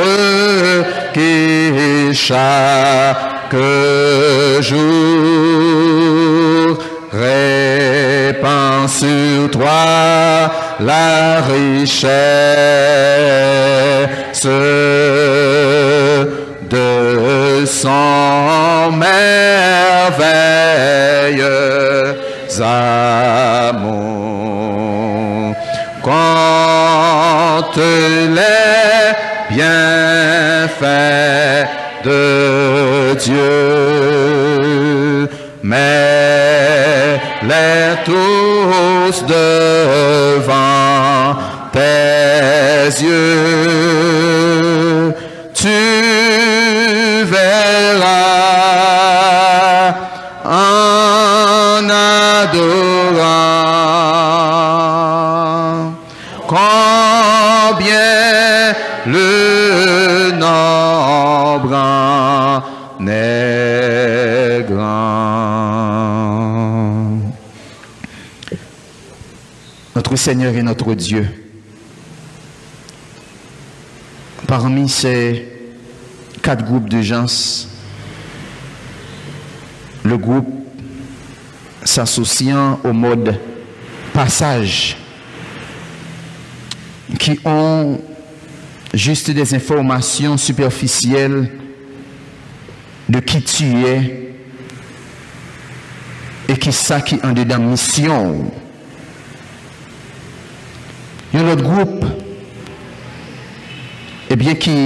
qui 1.13 2.15
chaque 2.15 3.55
jour 4.61 4.79
répand 7.13 8.89
sur 8.89 9.51
toi 9.51 10.51
la 10.81 11.41
richesse 11.43 12.11
de 16.71 17.67
son 17.67 18.93
merveilleux 18.93 19.11
amour. 22.63 23.91
Quand 26.03 27.77
les 27.77 29.13
bienfaits 29.51 29.69
de 32.05 33.15
Dieu, 33.19 35.29
mais 35.63 37.21
les 37.43 37.97
tous 38.05 39.25
devant 39.27 41.37
tes 41.73 42.89
yeux, 43.03 43.80
Notre 70.11 70.23
Seigneur 70.25 70.57
et 70.57 70.63
notre 70.65 70.93
Dieu, 70.95 71.25
parmi 74.49 74.89
ces 74.89 75.47
quatre 76.43 76.65
groupes 76.65 76.89
de 76.89 77.01
gens, 77.01 77.27
le 80.03 80.19
groupe 80.19 80.49
s'associant 81.85 82.81
au 82.83 82.93
mode 82.93 83.39
passage, 84.13 84.97
qui 87.17 87.39
ont 87.45 88.01
juste 88.93 89.31
des 89.31 89.55
informations 89.55 90.37
superficielles 90.37 91.53
de 93.09 93.21
qui 93.21 93.45
tu 93.45 93.65
es 93.87 94.35
et 96.49 96.59
qui 96.59 96.73
ça 96.73 97.01
qui 97.01 97.21
en 97.23 97.31
dedans 97.31 97.61
mission. 97.61 98.51
Yon 101.31 101.47
lot 101.47 101.61
group, 101.63 102.07
ebyen 104.35 104.57
eh 104.57 104.59
ki 104.59 104.79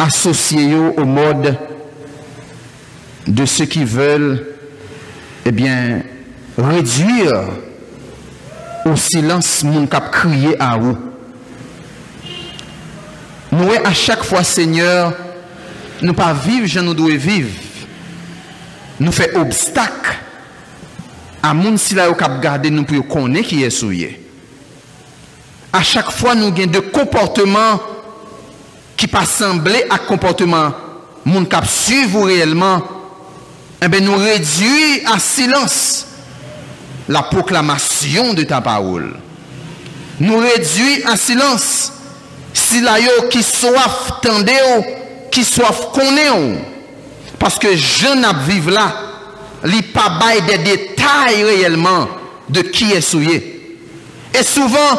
asosye 0.00 0.62
yo 0.70 0.86
ou 0.94 1.04
mod 1.04 1.50
de 3.26 3.44
se 3.44 3.66
ki 3.68 3.82
vel 3.84 4.30
ebyen 5.44 5.98
eh 5.98 6.08
redyir 6.56 7.36
ou 8.86 8.96
silans 8.96 9.50
moun 9.68 9.84
kap 9.92 10.08
kriye 10.14 10.54
a 10.56 10.70
ou. 10.80 10.96
Nou 13.52 13.68
we 13.68 13.76
a 13.76 13.92
chak 13.92 14.24
fwa, 14.24 14.40
Seigneur, 14.40 15.12
nou 16.00 16.16
pa 16.16 16.32
viv 16.32 16.64
jan 16.64 16.88
nou 16.88 16.96
dwe 16.96 17.20
viv. 17.20 17.52
Nou 18.96 19.12
fe 19.12 19.28
obstak 19.36 20.14
a 21.44 21.52
moun 21.52 21.76
sila 21.76 22.08
yo 22.08 22.16
kap 22.16 22.40
gade 22.40 22.72
nou 22.72 22.88
pou 22.88 22.96
yo 22.96 23.04
kone 23.04 23.44
ki 23.44 23.66
ye 23.66 23.70
souye. 23.74 24.21
a 25.72 25.80
chak 25.86 26.12
fwa 26.12 26.34
nou 26.36 26.52
gen 26.54 26.70
de 26.72 26.82
komportman 26.92 27.80
ki 29.00 29.08
pa 29.10 29.24
semble 29.26 29.80
ak 29.90 30.06
komportman 30.10 30.74
moun 31.24 31.46
kap 31.48 31.66
suiv 31.70 32.16
ou 32.18 32.28
reyelman, 32.28 32.82
ebe 33.82 33.98
eh 33.98 34.04
nou 34.04 34.20
redwi 34.20 35.02
a 35.10 35.18
silans 35.22 35.76
la 37.10 37.24
proklamasyon 37.30 38.34
de 38.38 38.46
ta 38.48 38.60
paoul. 38.62 39.08
Nou 40.22 40.42
redwi 40.42 41.00
a 41.08 41.16
silans 41.18 41.66
si 42.54 42.82
la 42.84 42.98
yo 43.02 43.28
ki 43.32 43.42
soaf 43.46 44.18
tende 44.22 44.56
ou, 44.74 44.84
ki 45.32 45.44
soaf 45.46 45.88
kone 45.94 46.26
ou, 46.34 46.52
paske 47.40 47.72
jen 47.74 48.26
ap 48.28 48.44
vive 48.46 48.74
la, 48.74 48.86
li 49.66 49.80
pa 49.94 50.08
bay 50.18 50.42
de 50.46 50.58
detay 50.66 51.42
reyelman 51.46 52.10
de 52.50 52.64
ki 52.66 52.92
esouye. 52.98 53.38
E 54.32 54.42
souvan, 54.46 54.98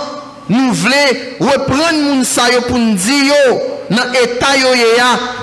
nous 0.49 0.73
voulons 0.73 0.93
reprendre 1.39 1.99
moun 1.99 2.23
sa 2.23 2.43
pour 2.67 2.77
nous 2.77 2.95
dire 2.95 3.33
dans 3.89 4.11
état 4.13 4.57
yo 4.57 4.67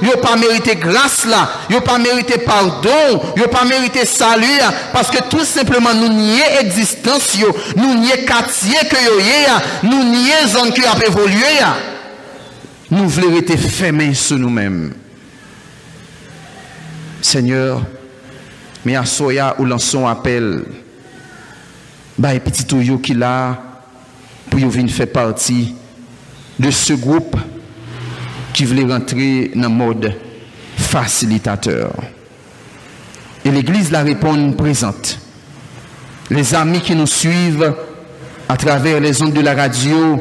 yo 0.02 0.16
pas 0.18 0.36
mérité 0.36 0.74
grâce 0.74 1.26
là, 1.26 1.50
yo 1.68 1.80
pas 1.80 1.98
mérité 1.98 2.38
pardon, 2.38 3.20
yo 3.36 3.48
pas 3.48 3.64
mérité 3.64 4.04
salut 4.06 4.46
parce 4.92 5.10
que 5.10 5.22
tout 5.28 5.44
simplement 5.44 5.94
nous 5.94 6.08
nier 6.08 6.42
existence 6.60 7.36
nous 7.76 7.94
nier 7.94 8.24
quartier 8.24 8.78
que 8.88 8.96
yo 8.96 9.20
nous 9.82 10.04
nier 10.04 10.46
zone 10.48 10.72
qui 10.72 10.84
a 10.84 10.94
évolué. 11.06 11.60
Nous 12.90 13.08
voulons 13.08 13.36
être 13.36 13.56
fermés 13.56 14.14
sur 14.14 14.36
nous-mêmes. 14.36 14.92
Seigneur, 17.22 17.82
mais 18.84 18.96
à 18.96 19.04
Soya 19.04 19.54
ou 19.58 19.64
lançons 19.64 20.08
appel, 20.08 20.64
bah 22.18 22.30
petit 22.40 22.64
qui 23.02 23.14
là 23.14 23.69
pour 24.50 24.60
venir 24.68 24.92
faire 24.92 25.10
partie 25.10 25.74
de 26.58 26.70
ce 26.70 26.92
groupe 26.92 27.36
qui 28.52 28.64
voulait 28.64 28.84
rentrer 28.84 29.52
dans 29.54 29.62
le 29.62 29.68
mode 29.68 30.14
facilitateur. 30.76 31.92
Et 33.44 33.50
l'Église 33.50 33.90
la 33.90 34.02
répond 34.02 34.52
présente. 34.52 35.18
Les 36.30 36.54
amis 36.54 36.80
qui 36.80 36.94
nous 36.94 37.06
suivent 37.06 37.74
à 38.48 38.56
travers 38.56 39.00
les 39.00 39.22
ondes 39.22 39.32
de 39.32 39.40
la 39.40 39.54
radio 39.54 40.20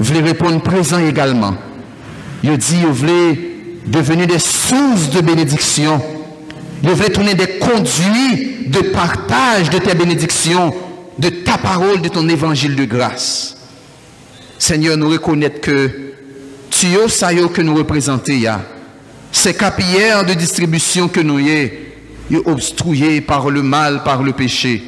voulaient 0.00 0.20
répondre 0.20 0.60
présent 0.62 0.98
également. 0.98 1.54
Ils 2.42 2.56
dit, 2.56 2.78
ils 2.80 2.86
voulaient 2.86 3.38
devenir 3.86 4.26
des 4.26 4.38
sources 4.38 5.10
de 5.10 5.20
bénédiction. 5.20 6.00
Ils 6.82 6.90
voulaient 6.90 7.10
tourner 7.10 7.34
des 7.34 7.58
conduits 7.58 8.66
de 8.66 8.80
partage 8.90 9.70
de 9.70 9.78
tes 9.78 9.94
bénédictions, 9.94 10.74
de 11.18 11.28
ta 11.28 11.58
parole, 11.58 12.00
de 12.00 12.08
ton 12.08 12.28
évangile 12.28 12.76
de 12.76 12.84
grâce. 12.84 13.56
Seigneur, 14.58 14.96
nous 14.96 15.08
reconnaissons 15.08 15.60
que 15.60 15.90
tu 16.70 16.86
es 16.86 17.08
ça 17.08 17.34
que 17.34 17.62
nous 17.62 17.74
représentons, 17.74 18.32
c'est 19.30 19.54
capillaire 19.54 20.24
de 20.24 20.34
distribution 20.34 21.08
que 21.08 21.20
nous 21.20 21.38
y 21.40 21.70
obstrués 22.44 23.20
par 23.20 23.50
le 23.50 23.62
mal, 23.62 24.02
par 24.04 24.22
le 24.22 24.32
péché, 24.32 24.82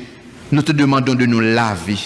nous 0.53 0.62
te 0.62 0.72
demandons 0.72 1.14
de 1.14 1.27
nous 1.27 1.41
laver. 1.41 1.99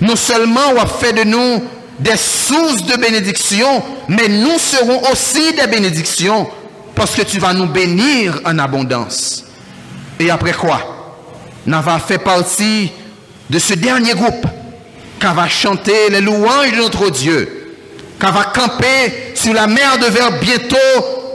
Non 0.00 0.16
seulement 0.16 0.60
on 0.74 0.80
a 0.80 0.86
fait 0.86 1.12
de 1.12 1.24
nous 1.24 1.62
des 1.98 2.16
sources 2.16 2.84
de 2.84 2.96
bénédiction, 2.96 3.82
mais 4.08 4.28
nous 4.28 4.58
serons 4.58 5.02
aussi 5.10 5.52
des 5.54 5.66
bénédictions 5.66 6.48
parce 6.94 7.14
que 7.14 7.22
tu 7.22 7.38
vas 7.38 7.54
nous 7.54 7.66
bénir 7.66 8.40
en 8.44 8.58
abondance. 8.58 9.44
Et 10.18 10.30
après 10.30 10.52
quoi? 10.52 10.80
Nava 11.66 11.98
fait 11.98 12.18
partie 12.18 12.90
de 13.52 13.58
ce 13.58 13.74
dernier 13.74 14.14
groupe 14.14 14.46
qui 15.20 15.26
va 15.26 15.46
chanter 15.46 16.08
les 16.08 16.22
louanges 16.22 16.72
de 16.72 16.76
notre 16.78 17.10
Dieu, 17.10 17.74
qui 18.18 18.26
va 18.26 18.44
camper 18.44 19.34
sur 19.34 19.52
la 19.52 19.66
mer 19.66 19.98
de 19.98 20.06
verre 20.06 20.40
bientôt 20.40 20.76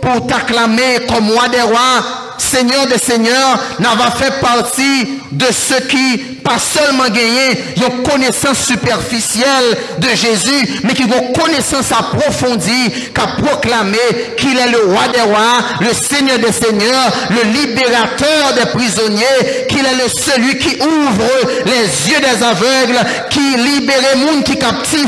pour 0.02 0.26
t'acclamer 0.26 1.06
comme 1.08 1.30
roi 1.30 1.48
des 1.48 1.62
rois 1.62 2.04
Seigneur 2.38 2.88
des 2.88 2.98
Seigneurs, 2.98 3.60
n'a 3.80 3.90
fait 4.12 4.40
partie 4.40 5.20
de 5.32 5.46
ceux 5.52 5.86
qui, 5.88 6.18
pas 6.44 6.60
seulement 6.60 7.08
gagné, 7.10 7.64
une 7.76 8.04
connaissance 8.04 8.66
superficielle 8.66 9.78
de 10.00 10.10
Jésus, 10.10 10.82
mais 10.84 10.94
qui 10.94 11.04
ont 11.04 11.34
connaissance 11.34 11.92
approfondie, 11.92 12.92
qui 13.14 13.22
a 13.22 13.28
proclamé 13.42 13.98
qu'il 14.38 14.58
est 14.58 14.72
le 14.72 14.92
roi 14.92 15.08
des 15.14 15.22
rois, 15.22 15.60
le 15.82 15.94
Seigneur 15.94 16.40
des 16.40 16.52
Seigneurs, 16.52 17.12
le 17.30 17.52
libérateur 17.52 18.54
des 18.56 18.70
prisonniers, 18.72 19.68
qu'il 19.70 19.86
est 19.86 20.04
le 20.04 20.10
celui 20.10 20.58
qui 20.58 20.82
ouvre 20.82 21.30
les 21.66 22.12
yeux 22.12 22.20
des 22.20 22.44
aveugles, 22.44 23.00
qui 23.30 23.58
libère 23.58 24.02
les 24.14 24.26
monde 24.26 24.44
qui 24.44 24.58
captive 24.58 25.08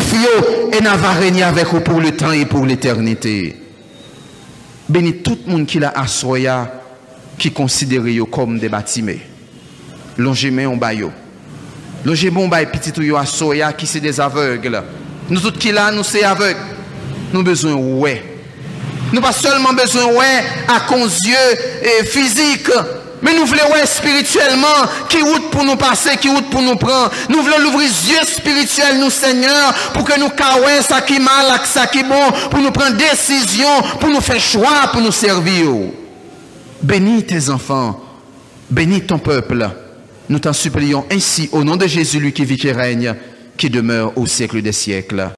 et 0.72 0.82
n'a 0.82 0.96
va 0.96 1.12
régner 1.12 1.44
avec 1.44 1.68
vous 1.68 1.82
pour 1.82 2.00
le 2.00 2.12
temps 2.12 2.32
et 2.32 2.46
pour 2.46 2.66
l'éternité. 2.66 3.56
Bénis 4.88 5.18
tout 5.18 5.38
le 5.46 5.52
monde 5.52 5.66
qui 5.66 5.80
l'a 5.80 5.94
assoya 5.96 6.79
qui 7.40 7.52
considèrent 7.52 8.04
comme 8.30 8.60
des 8.60 8.70
bâtiments. 8.70 9.14
Longez 10.18 10.54
en 10.68 10.76
bayo. 10.76 11.12
Longez 12.06 12.30
bon 12.30 12.48
bail 12.48 12.68
petit 12.68 12.94
ou 13.10 13.16
à 13.16 13.26
soya 13.26 13.74
qui 13.74 13.88
c'est 13.88 14.00
des 14.00 14.20
aveugles. 14.20 14.84
Nous 15.30 15.40
tous 15.40 15.58
qui 15.58 15.72
là, 15.72 15.92
nous 15.92 16.04
c'est 16.04 16.24
aveugles. 16.24 16.60
Nous 17.34 17.44
besoin 17.44 17.74
ouais. 17.74 18.24
Nous 19.12 19.22
pas 19.22 19.32
seulement 19.32 19.74
besoin 19.74 20.06
ouais 20.06 20.44
à 20.68 20.82
cause 20.82 21.26
yeux 21.26 21.58
et 21.82 22.06
physique. 22.06 22.70
Mais 23.22 23.34
nous 23.34 23.46
voulons 23.46 23.72
ouais 23.74 23.86
spirituellement, 23.86 24.68
qui 25.10 25.22
route 25.22 25.52
pour 25.52 25.64
nous 25.66 25.76
passer, 25.76 26.16
qui 26.18 26.30
route 26.30 26.50
pour 26.50 26.62
nous 26.62 26.78
prendre. 26.78 27.12
Nous 27.28 27.42
voulons 27.42 27.60
l'ouvrir 27.60 27.90
yeux 27.90 28.26
spirituels, 28.26 28.98
nous 28.98 29.10
Seigneur, 29.10 29.74
pour 29.94 30.06
que 30.06 30.18
nous 30.18 30.30
kawé 30.30 30.82
ça 30.82 31.02
qui 31.02 31.20
mal, 31.20 31.60
ça 31.66 31.88
qui 31.88 32.02
bon, 32.04 32.32
pour 32.50 32.60
nous 32.60 32.72
prendre 32.72 32.96
décision, 32.96 33.82
pour 34.00 34.10
nous 34.10 34.22
faire 34.22 34.40
choix, 34.40 34.90
pour 34.94 35.02
nous 35.02 35.12
servir. 35.12 35.68
Bénis 36.82 37.26
tes 37.26 37.50
enfants, 37.50 38.02
bénis 38.70 39.02
ton 39.02 39.20
peuple. 39.20 39.70
Nous 40.30 40.40
t'en 40.40 40.54
supplions 40.54 41.06
ainsi 41.12 41.50
au 41.52 41.64
nom 41.64 41.76
de 41.76 41.88
Jésus, 41.88 42.20
lui 42.20 42.32
qui 42.32 42.46
vit 42.46 42.68
et 42.68 42.72
règne, 42.72 43.16
qui 43.58 43.70
demeure 43.70 44.18
au 44.18 44.26
siècle 44.26 44.62
des 44.62 44.72
siècles. 44.72 45.28